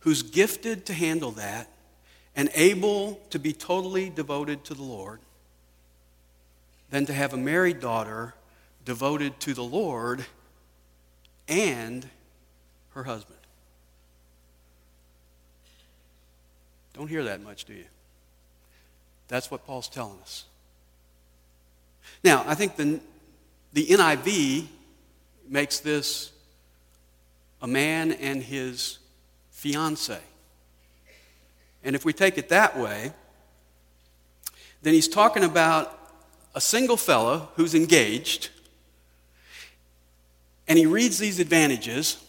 who's 0.00 0.22
gifted 0.22 0.86
to 0.86 0.92
handle 0.92 1.30
that 1.32 1.70
and 2.38 2.48
able 2.54 3.20
to 3.30 3.38
be 3.40 3.52
totally 3.52 4.08
devoted 4.08 4.62
to 4.62 4.72
the 4.72 4.82
Lord 4.82 5.18
than 6.88 7.04
to 7.06 7.12
have 7.12 7.34
a 7.34 7.36
married 7.36 7.80
daughter 7.80 8.32
devoted 8.84 9.40
to 9.40 9.54
the 9.54 9.64
Lord 9.64 10.24
and 11.48 12.08
her 12.90 13.02
husband. 13.02 13.40
Don't 16.94 17.08
hear 17.08 17.24
that 17.24 17.42
much, 17.42 17.64
do 17.64 17.72
you? 17.72 17.86
That's 19.26 19.50
what 19.50 19.66
Paul's 19.66 19.88
telling 19.88 20.20
us. 20.20 20.44
Now, 22.22 22.44
I 22.46 22.54
think 22.54 22.76
the, 22.76 23.00
the 23.72 23.84
NIV 23.84 24.66
makes 25.48 25.80
this 25.80 26.30
a 27.60 27.66
man 27.66 28.12
and 28.12 28.40
his 28.40 28.98
fiance. 29.50 30.20
And 31.88 31.96
if 31.96 32.04
we 32.04 32.12
take 32.12 32.36
it 32.36 32.50
that 32.50 32.78
way, 32.78 33.12
then 34.82 34.92
he's 34.92 35.08
talking 35.08 35.42
about 35.42 35.98
a 36.54 36.60
single 36.60 36.98
fellow 36.98 37.48
who's 37.56 37.74
engaged, 37.74 38.50
and 40.68 40.78
he 40.78 40.84
reads 40.84 41.16
these 41.16 41.40
advantages, 41.40 42.22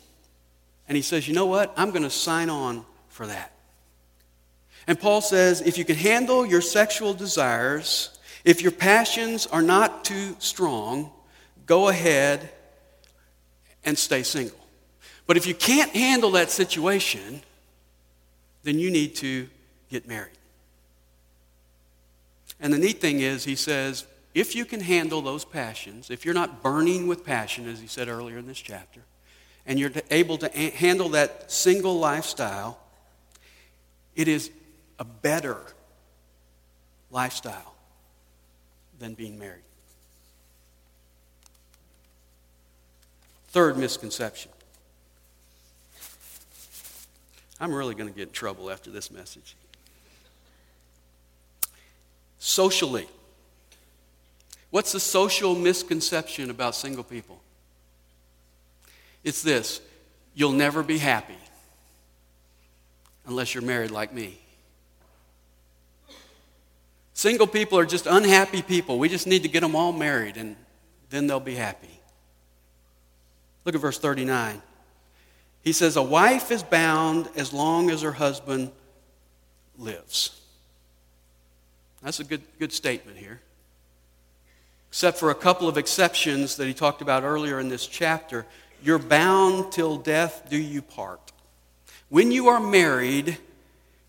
and 0.87 0.95
he 0.95 1.01
says, 1.01 1.27
You 1.27 1.33
know 1.33 1.45
what? 1.45 1.73
I'm 1.75 1.89
going 1.89 2.03
to 2.03 2.09
sign 2.09 2.49
on 2.49 2.85
for 3.09 3.27
that. 3.27 3.51
And 4.87 4.97
Paul 4.97 5.19
says 5.19 5.59
if 5.59 5.77
you 5.77 5.83
can 5.83 5.97
handle 5.97 6.45
your 6.45 6.61
sexual 6.61 7.13
desires, 7.13 8.17
if 8.45 8.61
your 8.61 8.71
passions 8.71 9.45
are 9.45 9.61
not 9.61 10.05
too 10.05 10.37
strong, 10.39 11.11
go 11.65 11.89
ahead 11.89 12.49
and 13.83 13.97
stay 13.97 14.23
single. 14.23 14.65
But 15.27 15.35
if 15.35 15.45
you 15.45 15.53
can't 15.53 15.91
handle 15.91 16.31
that 16.31 16.49
situation, 16.49 17.41
then 18.63 18.79
you 18.79 18.91
need 18.91 19.15
to 19.15 19.47
get 19.89 20.07
married. 20.07 20.37
And 22.59 22.73
the 22.73 22.77
neat 22.77 22.99
thing 22.99 23.21
is, 23.21 23.45
he 23.45 23.55
says, 23.55 24.05
if 24.33 24.55
you 24.55 24.65
can 24.65 24.81
handle 24.81 25.21
those 25.21 25.45
passions, 25.45 26.09
if 26.09 26.25
you're 26.25 26.33
not 26.33 26.61
burning 26.61 27.07
with 27.07 27.25
passion, 27.25 27.67
as 27.67 27.79
he 27.79 27.87
said 27.87 28.07
earlier 28.07 28.37
in 28.37 28.47
this 28.47 28.59
chapter, 28.59 29.01
and 29.65 29.79
you're 29.79 29.91
able 30.11 30.37
to 30.37 30.49
handle 30.49 31.09
that 31.09 31.51
single 31.51 31.99
lifestyle, 31.99 32.79
it 34.15 34.27
is 34.27 34.51
a 34.97 35.05
better 35.05 35.57
lifestyle 37.11 37.75
than 38.99 39.13
being 39.13 39.39
married. 39.39 39.63
Third 43.47 43.77
misconception. 43.77 44.51
I'm 47.59 47.73
really 47.73 47.95
going 47.95 48.09
to 48.09 48.15
get 48.15 48.29
in 48.29 48.33
trouble 48.33 48.71
after 48.71 48.89
this 48.89 49.11
message. 49.11 49.55
Socially. 52.39 53.07
What's 54.69 54.91
the 54.91 54.99
social 54.99 55.55
misconception 55.55 56.49
about 56.49 56.75
single 56.75 57.03
people? 57.03 57.39
It's 59.23 59.41
this 59.41 59.81
you'll 60.35 60.51
never 60.51 60.83
be 60.83 60.97
happy 60.97 61.35
unless 63.25 63.53
you're 63.53 63.63
married 63.63 63.91
like 63.91 64.13
me. 64.13 64.37
Single 67.13 67.47
people 67.47 67.77
are 67.77 67.85
just 67.85 68.07
unhappy 68.07 68.61
people. 68.61 68.97
We 68.97 69.09
just 69.09 69.27
need 69.27 69.43
to 69.43 69.49
get 69.49 69.59
them 69.59 69.75
all 69.75 69.91
married 69.91 70.37
and 70.37 70.55
then 71.09 71.27
they'll 71.27 71.41
be 71.41 71.55
happy. 71.55 71.89
Look 73.65 73.75
at 73.75 73.81
verse 73.81 73.99
39. 73.99 74.61
He 75.63 75.73
says, 75.73 75.95
A 75.95 76.03
wife 76.03 76.51
is 76.51 76.63
bound 76.63 77.29
as 77.35 77.53
long 77.53 77.89
as 77.89 78.01
her 78.01 78.13
husband 78.13 78.71
lives. 79.77 80.39
That's 82.01 82.19
a 82.19 82.23
good, 82.23 82.41
good 82.59 82.71
statement 82.71 83.17
here. 83.17 83.41
Except 84.89 85.17
for 85.17 85.29
a 85.29 85.35
couple 85.35 85.67
of 85.67 85.77
exceptions 85.77 86.55
that 86.57 86.65
he 86.65 86.73
talked 86.73 87.01
about 87.01 87.23
earlier 87.23 87.59
in 87.59 87.69
this 87.69 87.85
chapter. 87.85 88.45
You're 88.81 88.99
bound 88.99 89.71
till 89.71 89.97
death 89.97 90.47
do 90.49 90.57
you 90.57 90.81
part. 90.81 91.31
When 92.07 92.31
you 92.31 92.47
are 92.47 92.59
married, 92.59 93.37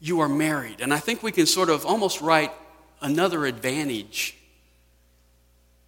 you 0.01 0.21
are 0.21 0.29
married. 0.29 0.81
And 0.81 0.95
I 0.95 0.99
think 0.99 1.23
we 1.23 1.33
can 1.33 1.47
sort 1.47 1.69
of 1.69 1.85
almost 1.85 2.21
write 2.21 2.53
another 3.03 3.45
advantage 3.45 4.37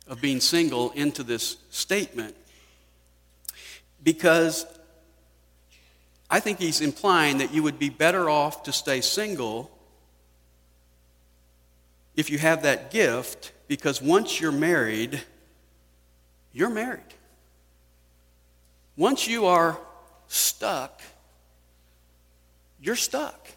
of 0.07 0.21
being 0.21 0.41
single 0.41 0.91
into 0.91 1.23
this 1.23 1.57
statement 1.71 2.35
because 4.03 4.67
I 6.33 6.41
think 6.41 6.59
he's 6.59 6.81
implying 6.81 7.39
that 7.39 7.53
you 7.53 7.63
would 7.63 7.79
be 7.79 7.91
better 7.91 8.31
off 8.31 8.63
to 8.63 8.73
stay 8.73 9.03
single 9.03 9.71
if 12.17 12.31
you 12.31 12.39
have 12.39 12.63
that 12.63 12.91
gift 12.91 13.53
because 13.69 14.01
once 14.01 14.41
you're 14.41 14.51
married, 14.51 15.21
you're 16.55 16.71
married. 16.71 17.03
Once 18.97 19.29
you 19.29 19.45
are 19.45 19.79
stuck, 20.27 21.03
you're 22.81 22.97
stuck. 22.97 23.49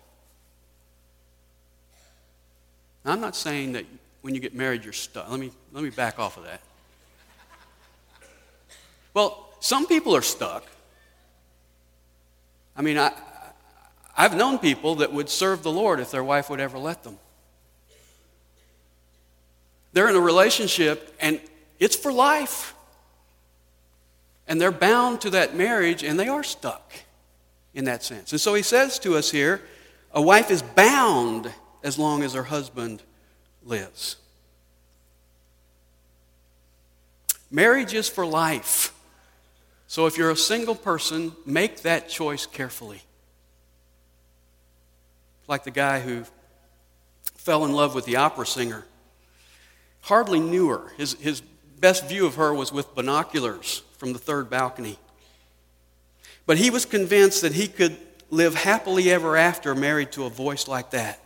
Now, 3.06 3.14
I'm 3.14 3.22
not 3.22 3.38
saying 3.38 3.72
that 3.72 3.86
when 4.22 4.36
you 4.36 4.42
get 4.42 4.54
married, 4.54 4.84
you're 4.84 4.92
stuck. 4.92 5.32
Let 5.32 5.40
me, 5.40 5.50
let 5.72 5.82
me 5.82 5.92
back 5.92 6.20
off 6.20 6.36
of 6.36 6.44
that. 6.44 6.60
Well, 9.14 9.48
some 9.62 9.88
people 9.88 10.14
are 10.14 10.22
stuck. 10.22 10.66
I 12.76 12.82
mean, 12.82 12.98
I, 12.98 13.14
I've 14.18 14.36
known 14.36 14.60
people 14.60 14.96
that 14.96 15.12
would 15.12 15.30
serve 15.30 15.64
the 15.64 15.72
Lord 15.72 16.00
if 16.00 16.12
their 16.12 16.24
wife 16.24 16.50
would 16.50 16.60
ever 16.60 16.78
let 16.78 17.04
them. 17.04 17.18
They're 19.94 20.10
in 20.10 20.16
a 20.16 20.22
relationship 20.22 21.16
and 21.20 21.40
it's 21.80 21.96
for 21.96 22.12
life. 22.12 22.74
And 24.48 24.60
they're 24.60 24.72
bound 24.72 25.22
to 25.22 25.30
that 25.32 25.56
marriage 25.56 26.04
and 26.04 26.20
they 26.20 26.28
are 26.28 26.44
stuck 26.44 26.94
in 27.74 27.86
that 27.86 28.04
sense. 28.04 28.32
And 28.32 28.40
so 28.40 28.54
he 28.54 28.62
says 28.62 29.00
to 29.00 29.16
us 29.16 29.32
here 29.32 29.62
a 30.12 30.22
wife 30.22 30.50
is 30.50 30.62
bound 30.62 31.54
as 31.84 32.00
long 32.00 32.24
as 32.24 32.34
her 32.34 32.44
husband 32.44 33.04
lives. 33.64 34.16
Marriage 37.52 37.94
is 37.94 38.08
for 38.08 38.26
life. 38.26 38.95
So 39.88 40.08
if 40.08 40.18
you're 40.18 40.32
a 40.32 40.36
single 40.36 40.76
person, 40.76 41.34
make 41.46 41.82
that 41.82 42.10
choice 42.10 42.46
carefully. 42.46 43.02
Like 45.48 45.64
the 45.64 45.72
guy 45.72 46.00
who 46.00 46.24
fell 47.36 47.66
in 47.66 47.72
love 47.72 47.94
with 47.94 48.06
the 48.06 48.16
opera 48.16 48.48
singer, 48.48 48.86
hardly 50.02 50.40
knew 50.40 50.70
her. 50.70 50.92
His, 50.98 51.14
his 51.14 51.42
best 51.80 52.08
view 52.08 52.26
of 52.26 52.36
her 52.36 52.54
was 52.54 52.72
with 52.72 52.96
binoculars 52.96 53.84
from 53.98 54.14
the 54.14 54.20
third 54.20 54.50
balcony. 54.50 54.98
But 56.46 56.58
he 56.58 56.70
was 56.70 56.86
convinced 56.86 57.42
that 57.42 57.54
he 57.54 57.68
could 57.68 57.98
live 58.30 58.56
happily 58.56 59.12
ever 59.12 59.38
after 59.38 59.76
married 59.76 60.12
to 60.14 60.26
a 60.26 60.30
voice 60.30 60.68
like 60.68 60.92
that. 60.92 61.20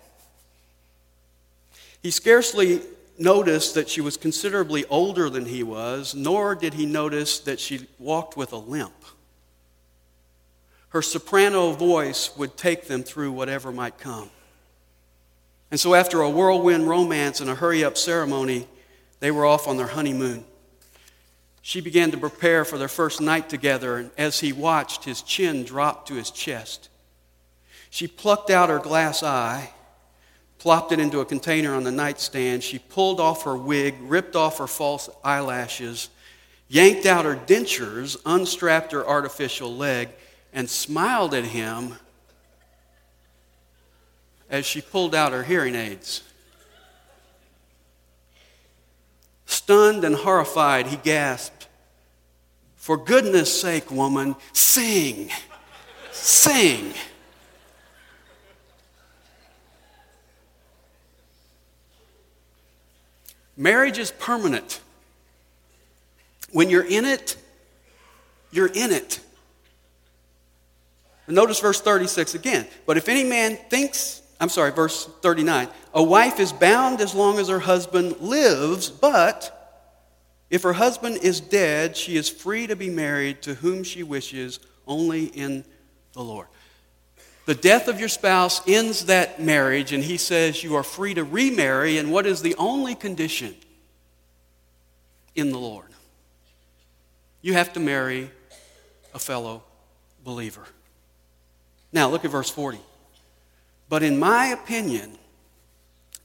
He 2.01 2.11
scarcely 2.11 2.81
noticed 3.19 3.75
that 3.75 3.89
she 3.89 4.01
was 4.01 4.17
considerably 4.17 4.85
older 4.85 5.29
than 5.29 5.45
he 5.45 5.61
was, 5.61 6.15
nor 6.15 6.55
did 6.55 6.73
he 6.73 6.85
notice 6.85 7.39
that 7.39 7.59
she 7.59 7.87
walked 7.99 8.37
with 8.37 8.53
a 8.53 8.57
limp. 8.57 8.93
Her 10.89 11.01
soprano 11.01 11.71
voice 11.71 12.35
would 12.37 12.57
take 12.57 12.87
them 12.87 13.03
through 13.03 13.31
whatever 13.31 13.71
might 13.71 13.97
come. 13.99 14.29
And 15.69 15.79
so, 15.79 15.93
after 15.93 16.21
a 16.21 16.29
whirlwind 16.29 16.89
romance 16.89 17.41
and 17.41 17.49
a 17.49 17.55
hurry 17.55 17.83
up 17.83 17.95
ceremony, 17.95 18.67
they 19.19 19.29
were 19.29 19.45
off 19.45 19.67
on 19.67 19.77
their 19.77 19.87
honeymoon. 19.87 20.45
She 21.61 21.81
began 21.81 22.09
to 22.11 22.17
prepare 22.17 22.65
for 22.65 22.79
their 22.79 22.87
first 22.87 23.21
night 23.21 23.49
together, 23.49 23.97
and 23.97 24.09
as 24.17 24.39
he 24.39 24.51
watched, 24.51 25.03
his 25.03 25.21
chin 25.21 25.63
dropped 25.63 26.07
to 26.07 26.15
his 26.15 26.31
chest. 26.31 26.89
She 27.91 28.07
plucked 28.07 28.49
out 28.49 28.69
her 28.69 28.79
glass 28.79 29.21
eye 29.21 29.71
plopped 30.59 30.91
it 30.91 30.99
into 30.99 31.21
a 31.21 31.25
container 31.25 31.73
on 31.73 31.83
the 31.83 31.91
nightstand. 31.91 32.63
She 32.63 32.79
pulled 32.79 33.19
off 33.19 33.43
her 33.43 33.57
wig, 33.57 33.95
ripped 34.01 34.35
off 34.35 34.59
her 34.59 34.67
false 34.67 35.09
eyelashes, 35.23 36.09
yanked 36.67 37.05
out 37.05 37.25
her 37.25 37.35
dentures, 37.35 38.17
unstrapped 38.25 38.91
her 38.91 39.07
artificial 39.07 39.75
leg, 39.75 40.09
and 40.53 40.69
smiled 40.69 41.33
at 41.33 41.45
him 41.45 41.95
as 44.49 44.65
she 44.65 44.81
pulled 44.81 45.15
out 45.15 45.31
her 45.31 45.43
hearing 45.43 45.75
aids. 45.75 46.23
Stunned 49.45 50.03
and 50.03 50.15
horrified, 50.15 50.87
he 50.87 50.97
gasped, 50.97 51.67
For 52.75 52.97
goodness 52.97 53.61
sake, 53.61 53.89
woman, 53.89 54.35
sing! 54.51 55.31
Sing! 56.11 56.93
Marriage 63.59 63.97
is 63.97 64.11
permanent. 64.11 64.79
When 66.53 66.69
you're 66.69 66.87
in 66.87 67.03
it, 67.03 67.35
you're 68.51 68.71
in 68.73 68.93
it. 68.93 69.19
Notice 71.27 71.59
verse 71.59 71.81
36 71.81 72.35
again. 72.35 72.65
But 72.85 72.95
if 72.95 73.09
any 73.09 73.25
man 73.25 73.57
thinks, 73.69 74.21
I'm 74.39 74.47
sorry, 74.47 74.71
verse 74.71 75.07
39, 75.21 75.67
a 75.93 76.01
wife 76.01 76.39
is 76.39 76.53
bound 76.53 77.01
as 77.01 77.13
long 77.13 77.37
as 77.37 77.49
her 77.49 77.59
husband 77.59 78.21
lives, 78.21 78.89
but 78.89 79.83
if 80.49 80.63
her 80.63 80.73
husband 80.73 81.17
is 81.21 81.41
dead, 81.41 81.97
she 81.97 82.15
is 82.15 82.29
free 82.29 82.65
to 82.65 82.77
be 82.77 82.89
married 82.89 83.41
to 83.41 83.55
whom 83.55 83.83
she 83.83 84.03
wishes, 84.03 84.61
only 84.87 85.25
in 85.25 85.65
the 86.13 86.23
Lord. 86.23 86.47
The 87.49 87.55
death 87.55 87.87
of 87.87 87.99
your 87.99 88.09
spouse 88.09 88.61
ends 88.67 89.07
that 89.07 89.41
marriage, 89.41 89.91
and 89.91 90.03
he 90.03 90.17
says 90.17 90.63
you 90.63 90.75
are 90.75 90.83
free 90.83 91.15
to 91.15 91.23
remarry. 91.23 91.97
And 91.97 92.11
what 92.11 92.27
is 92.27 92.43
the 92.43 92.53
only 92.59 92.93
condition? 92.93 93.55
In 95.33 95.51
the 95.51 95.57
Lord. 95.57 95.87
You 97.41 97.53
have 97.53 97.73
to 97.73 97.79
marry 97.79 98.29
a 99.15 99.17
fellow 99.17 99.63
believer. 100.23 100.61
Now, 101.91 102.07
look 102.11 102.23
at 102.23 102.29
verse 102.29 102.51
40. 102.51 102.77
But 103.89 104.03
in 104.03 104.19
my 104.19 104.49
opinion, 104.49 105.17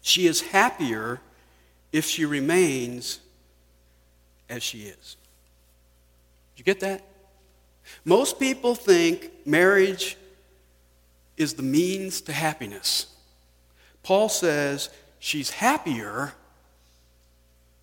she 0.03 0.27
is 0.27 0.43
happier 0.43 1.23
if 1.91 2.05
she 2.05 2.27
remains 2.27 3.21
as 4.51 4.63
she 4.63 4.81
is. 4.81 5.17
Did 6.55 6.59
you 6.59 6.65
get 6.65 6.81
that? 6.81 7.03
Most 8.05 8.39
people 8.39 8.75
think 8.75 9.31
marriage 9.47 10.19
is 11.37 11.55
the 11.55 11.63
means 11.63 12.21
to 12.23 12.33
happiness. 12.33 13.07
Paul 14.03 14.29
says 14.29 14.91
she's 15.19 15.51
happier 15.51 16.33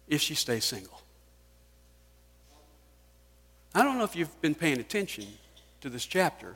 if 0.07 0.21
she 0.21 0.35
stays 0.35 0.65
single. 0.65 1.01
I 3.73 3.83
don't 3.83 3.97
know 3.97 4.03
if 4.03 4.15
you've 4.15 4.41
been 4.41 4.55
paying 4.55 4.79
attention 4.79 5.25
to 5.79 5.89
this 5.89 6.05
chapter, 6.05 6.55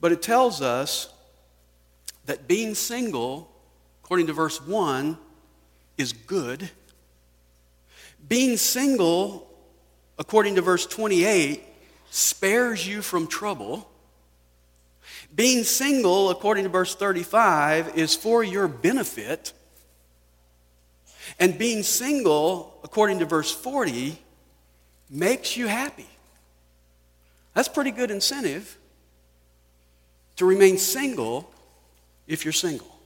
but 0.00 0.12
it 0.12 0.22
tells 0.22 0.60
us 0.60 1.08
that 2.26 2.46
being 2.46 2.74
single, 2.74 3.50
according 4.04 4.26
to 4.26 4.32
verse 4.32 4.60
1, 4.60 5.16
is 5.96 6.12
good. 6.12 6.70
Being 8.28 8.56
single, 8.56 9.50
according 10.18 10.56
to 10.56 10.62
verse 10.62 10.86
28, 10.86 11.62
spares 12.10 12.86
you 12.86 13.00
from 13.00 13.26
trouble. 13.26 13.88
Being 15.36 15.64
single, 15.64 16.30
according 16.30 16.64
to 16.64 16.70
verse 16.70 16.94
35, 16.94 17.96
is 17.96 18.14
for 18.14 18.42
your 18.42 18.66
benefit. 18.66 19.52
And 21.38 21.58
being 21.58 21.82
single, 21.82 22.80
according 22.82 23.18
to 23.18 23.26
verse 23.26 23.52
40, 23.52 24.18
makes 25.10 25.54
you 25.56 25.66
happy. 25.66 26.08
That's 27.52 27.68
pretty 27.68 27.90
good 27.90 28.10
incentive 28.10 28.78
to 30.36 30.46
remain 30.46 30.78
single 30.78 31.52
if 32.26 32.44
you're 32.44 32.52
single. 32.52 32.98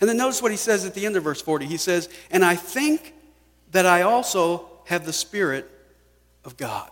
And 0.00 0.10
then 0.10 0.16
notice 0.16 0.42
what 0.42 0.50
he 0.50 0.56
says 0.56 0.84
at 0.84 0.94
the 0.94 1.06
end 1.06 1.16
of 1.16 1.22
verse 1.22 1.40
40. 1.40 1.66
He 1.66 1.76
says, 1.76 2.08
And 2.32 2.44
I 2.44 2.56
think 2.56 3.14
that 3.70 3.86
I 3.86 4.02
also 4.02 4.68
have 4.86 5.06
the 5.06 5.12
Spirit 5.12 5.70
of 6.44 6.56
God. 6.56 6.90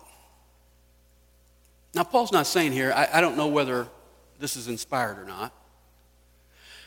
Now, 1.95 2.05
Paul's 2.05 2.33
not 2.33 2.47
saying 2.47 2.73
here, 2.73 2.93
I, 2.95 3.09
I 3.15 3.21
don't 3.21 3.37
know 3.37 3.49
whether 3.49 3.89
this 4.43 4.57
is 4.57 4.67
inspired 4.67 5.19
or 5.19 5.25
not. 5.25 5.55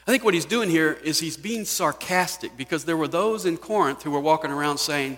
I 0.05 0.11
think 0.11 0.23
what 0.23 0.33
he's 0.33 0.45
doing 0.45 0.69
here 0.69 0.91
is 0.91 1.19
he's 1.19 1.37
being 1.37 1.65
sarcastic 1.65 2.55
because 2.57 2.85
there 2.85 2.97
were 2.97 3.07
those 3.07 3.45
in 3.45 3.57
Corinth 3.57 4.03
who 4.03 4.11
were 4.11 4.19
walking 4.19 4.51
around 4.51 4.77
saying, 4.77 5.17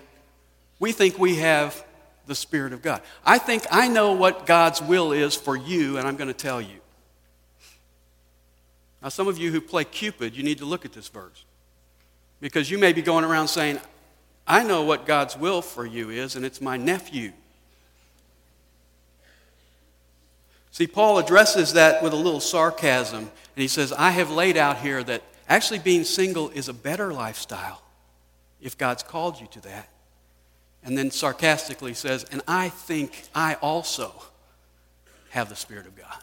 We 0.80 0.92
think 0.92 1.18
we 1.18 1.36
have 1.38 1.84
the 2.28 2.36
Spirit 2.36 2.74
of 2.74 2.82
God. 2.82 3.02
I 3.26 3.38
think 3.38 3.64
I 3.72 3.88
know 3.88 4.14
what 4.14 4.46
God's 4.46 4.82
will 4.82 5.12
is 5.12 5.36
for 5.36 5.58
you, 5.58 5.98
and 5.98 6.08
I'm 6.08 6.16
going 6.16 6.30
to 6.30 6.34
tell 6.34 6.62
you. 6.62 6.80
Now, 9.02 9.10
some 9.10 9.28
of 9.28 9.38
you 9.38 9.52
who 9.52 9.60
play 9.60 9.84
Cupid, 9.84 10.36
you 10.36 10.44
need 10.44 10.60
to 10.60 10.66
look 10.66 10.86
at 10.86 10.94
this 10.94 11.08
verse 11.08 11.44
because 12.40 12.70
you 12.70 12.78
may 12.78 12.94
be 12.94 13.02
going 13.02 13.26
around 13.26 13.48
saying, 13.48 13.80
I 14.46 14.64
know 14.64 14.84
what 14.84 15.06
God's 15.06 15.36
will 15.36 15.62
for 15.62 15.86
you 15.86 16.10
is, 16.10 16.36
and 16.36 16.46
it's 16.46 16.62
my 16.62 16.78
nephew. 16.78 17.34
See, 20.78 20.86
Paul 20.86 21.18
addresses 21.18 21.74
that 21.74 22.04
with 22.04 22.14
a 22.14 22.18
little 22.18 22.40
sarcasm, 22.40 23.22
and 23.22 23.32
he 23.56 23.68
says, 23.68 23.92
I 23.92 24.12
have 24.12 24.30
laid 24.30 24.58
out 24.58 24.78
here 24.78 25.04
that 25.06 25.24
actually 25.50 25.80
being 25.80 26.04
single 26.04 26.50
is 26.50 26.70
a 26.70 26.74
better 26.74 27.12
lifestyle 27.12 27.82
if 28.62 28.78
God's 28.78 29.02
called 29.02 29.42
you 29.42 29.48
to 29.54 29.62
that. 29.62 29.90
And 30.84 30.96
then 30.96 31.10
sarcastically 31.10 31.96
says, 31.96 32.26
and 32.26 32.44
I 32.48 32.70
think 32.70 33.24
I 33.34 33.56
also 33.56 34.14
have 35.32 35.50
the 35.50 35.56
Spirit 35.56 35.88
of 35.88 35.96
God. 35.96 36.22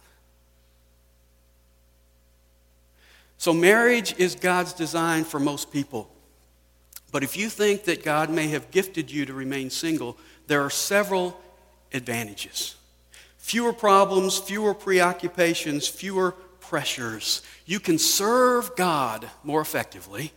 So, 3.38 3.52
marriage 3.52 4.14
is 4.18 4.36
God's 4.36 4.72
design 4.72 5.24
for 5.24 5.40
most 5.40 5.72
people. 5.72 6.09
But 7.11 7.24
if 7.24 7.36
you 7.36 7.48
think 7.48 7.86
that 7.86 8.05
God 8.05 8.30
may 8.30 8.46
have 8.50 8.70
gifted 8.70 9.11
you 9.11 9.26
to 9.26 9.34
remain 9.34 9.68
single, 9.68 10.16
there 10.46 10.62
are 10.62 10.70
several 10.70 11.40
advantages 11.92 12.76
fewer 13.45 13.74
problems, 13.74 14.38
fewer 14.38 14.72
preoccupations, 14.72 15.86
fewer 15.86 16.30
pressures. 16.61 17.42
You 17.66 17.78
can 17.78 17.99
serve 17.99 18.74
God 18.74 19.28
more 19.42 19.61
effectively. 19.61 20.32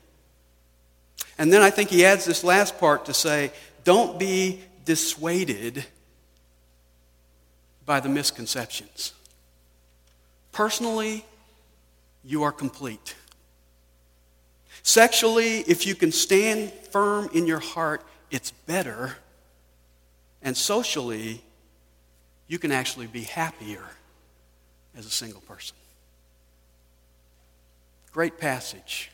And 1.38 1.52
then 1.54 1.62
I 1.62 1.70
think 1.70 1.90
he 1.90 2.04
adds 2.04 2.26
this 2.26 2.44
last 2.44 2.78
part 2.80 3.06
to 3.06 3.14
say, 3.14 3.54
don't 3.86 4.20
be 4.20 4.60
dissuaded 4.84 5.86
by 7.86 8.02
the 8.02 8.10
misconceptions. 8.10 9.14
Personally, 10.52 11.24
you 12.26 12.44
are 12.44 12.52
complete. 12.52 13.16
Sexually, 14.84 15.60
if 15.60 15.88
you 15.88 15.96
can 15.96 16.12
stand 16.12 16.74
firm 16.92 17.30
in 17.34 17.48
your 17.48 17.62
heart, 17.62 18.04
it's 18.32 18.52
better. 18.52 19.16
And 20.42 20.58
socially, 20.58 21.42
you 22.48 22.60
can 22.60 22.72
actually 22.72 23.08
be 23.08 23.24
happier 23.24 23.84
as 24.98 25.06
a 25.06 25.10
single 25.10 25.42
person. 25.42 25.76
Great 28.12 28.40
passage 28.40 29.12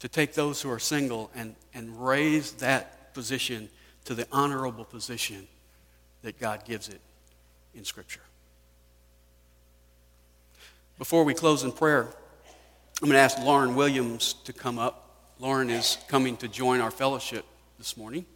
to 0.00 0.08
take 0.08 0.34
those 0.34 0.62
who 0.62 0.70
are 0.70 0.78
single 0.78 1.30
and, 1.34 1.54
and 1.74 2.04
raise 2.04 2.52
that 2.52 3.12
position 3.14 3.68
to 4.04 4.14
the 4.14 4.26
honorable 4.30 4.84
position 4.84 5.46
that 6.22 6.38
God 6.38 6.64
gives 6.64 6.88
it 6.88 7.00
in 7.74 7.84
Scripture. 7.84 8.20
Before 10.98 11.24
we 11.24 11.34
close 11.34 11.64
in 11.64 11.72
prayer, 11.72 12.08
I'm 13.00 13.08
going 13.08 13.12
to 13.12 13.18
ask 13.18 13.38
Lauren 13.38 13.74
Williams 13.74 14.34
to 14.44 14.52
come 14.52 14.78
up. 14.78 15.04
Lauren 15.38 15.70
is 15.70 15.98
coming 16.08 16.36
to 16.38 16.48
join 16.48 16.80
our 16.80 16.90
fellowship 16.90 17.44
this 17.78 17.96
morning. 17.96 18.26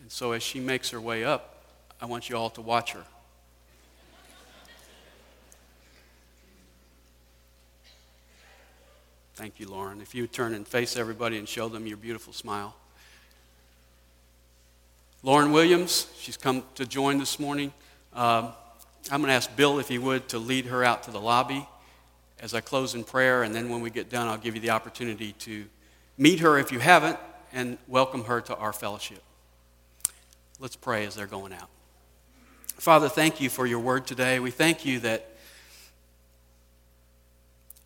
And 0.00 0.10
so 0.10 0.32
as 0.32 0.42
she 0.42 0.58
makes 0.58 0.90
her 0.90 1.00
way 1.00 1.24
up, 1.24 1.55
I 2.00 2.06
want 2.06 2.28
you 2.28 2.36
all 2.36 2.50
to 2.50 2.60
watch 2.60 2.92
her. 2.92 3.04
Thank 9.34 9.60
you, 9.60 9.68
Lauren. 9.68 10.00
If 10.00 10.14
you 10.14 10.26
turn 10.26 10.54
and 10.54 10.66
face 10.66 10.96
everybody 10.96 11.36
and 11.36 11.48
show 11.48 11.68
them 11.68 11.86
your 11.86 11.98
beautiful 11.98 12.32
smile. 12.32 12.74
Lauren 15.22 15.52
Williams, 15.52 16.06
she's 16.18 16.36
come 16.36 16.62
to 16.74 16.86
join 16.86 17.18
this 17.18 17.38
morning. 17.38 17.72
Um, 18.14 18.52
I'm 19.10 19.20
going 19.20 19.28
to 19.28 19.34
ask 19.34 19.54
Bill, 19.54 19.78
if 19.78 19.88
he 19.88 19.98
would, 19.98 20.28
to 20.28 20.38
lead 20.38 20.66
her 20.66 20.84
out 20.84 21.02
to 21.04 21.10
the 21.10 21.20
lobby 21.20 21.66
as 22.40 22.54
I 22.54 22.60
close 22.60 22.94
in 22.94 23.04
prayer, 23.04 23.42
and 23.42 23.54
then 23.54 23.68
when 23.68 23.80
we 23.80 23.90
get 23.90 24.08
done, 24.10 24.28
I'll 24.28 24.38
give 24.38 24.54
you 24.54 24.60
the 24.60 24.70
opportunity 24.70 25.32
to 25.32 25.66
meet 26.18 26.40
her 26.40 26.58
if 26.58 26.70
you 26.70 26.78
haven't 26.78 27.18
and 27.52 27.78
welcome 27.88 28.24
her 28.24 28.40
to 28.42 28.56
our 28.56 28.72
fellowship. 28.72 29.22
Let's 30.58 30.76
pray 30.76 31.06
as 31.06 31.14
they're 31.14 31.26
going 31.26 31.52
out. 31.52 31.68
Father, 32.78 33.08
thank 33.08 33.40
you 33.40 33.48
for 33.48 33.66
your 33.66 33.80
word 33.80 34.06
today. 34.06 34.38
We 34.38 34.50
thank 34.50 34.84
you 34.84 35.00
that 35.00 35.26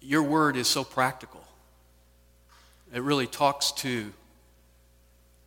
your 0.01 0.22
word 0.22 0.57
is 0.57 0.66
so 0.66 0.82
practical. 0.82 1.45
It 2.93 3.03
really 3.03 3.28
talks 3.28 3.70
to 3.72 4.12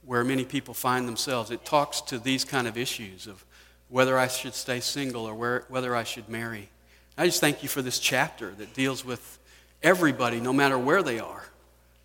where 0.05 0.23
many 0.23 0.45
people 0.45 0.73
find 0.73 1.07
themselves. 1.07 1.51
It 1.51 1.65
talks 1.65 1.99
to 2.01 2.19
these 2.19 2.45
kind 2.45 2.67
of 2.67 2.77
issues 2.77 3.27
of 3.27 3.43
whether 3.89 4.17
I 4.17 4.27
should 4.27 4.55
stay 4.55 4.79
single 4.79 5.25
or 5.25 5.35
where, 5.35 5.65
whether 5.67 5.93
I 5.93 6.05
should 6.05 6.29
marry. 6.29 6.69
I 7.17 7.25
just 7.25 7.41
thank 7.41 7.63
you 7.63 7.69
for 7.69 7.81
this 7.81 7.99
chapter 7.99 8.51
that 8.51 8.73
deals 8.73 9.03
with 9.03 9.39
everybody, 9.83 10.39
no 10.39 10.53
matter 10.53 10.79
where 10.79 11.03
they 11.03 11.19
are 11.19 11.45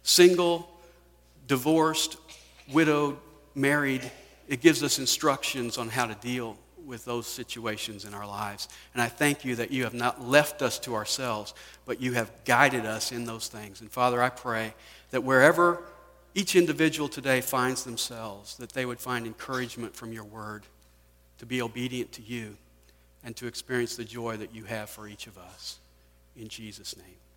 single, 0.02 0.68
divorced, 1.46 2.16
widowed, 2.72 3.16
married. 3.54 4.10
It 4.48 4.60
gives 4.60 4.82
us 4.82 4.98
instructions 4.98 5.78
on 5.78 5.88
how 5.88 6.06
to 6.06 6.14
deal 6.16 6.56
with 6.88 7.04
those 7.04 7.26
situations 7.26 8.04
in 8.04 8.14
our 8.14 8.26
lives. 8.26 8.68
And 8.94 9.02
I 9.02 9.06
thank 9.06 9.44
you 9.44 9.54
that 9.56 9.70
you 9.70 9.84
have 9.84 9.94
not 9.94 10.26
left 10.26 10.62
us 10.62 10.78
to 10.80 10.94
ourselves, 10.94 11.54
but 11.84 12.00
you 12.00 12.14
have 12.14 12.32
guided 12.44 12.86
us 12.86 13.12
in 13.12 13.26
those 13.26 13.46
things. 13.48 13.80
And 13.80 13.90
Father, 13.90 14.22
I 14.22 14.30
pray 14.30 14.74
that 15.10 15.22
wherever 15.22 15.82
each 16.34 16.56
individual 16.56 17.08
today 17.08 17.40
finds 17.40 17.84
themselves, 17.84 18.56
that 18.56 18.72
they 18.72 18.86
would 18.86 18.98
find 18.98 19.26
encouragement 19.26 19.94
from 19.94 20.12
your 20.12 20.24
word 20.24 20.64
to 21.38 21.46
be 21.46 21.62
obedient 21.62 22.10
to 22.12 22.22
you 22.22 22.56
and 23.22 23.36
to 23.36 23.46
experience 23.46 23.96
the 23.96 24.04
joy 24.04 24.36
that 24.36 24.54
you 24.54 24.64
have 24.64 24.88
for 24.88 25.06
each 25.06 25.26
of 25.26 25.36
us. 25.38 25.78
In 26.36 26.48
Jesus' 26.48 26.96
name. 26.96 27.27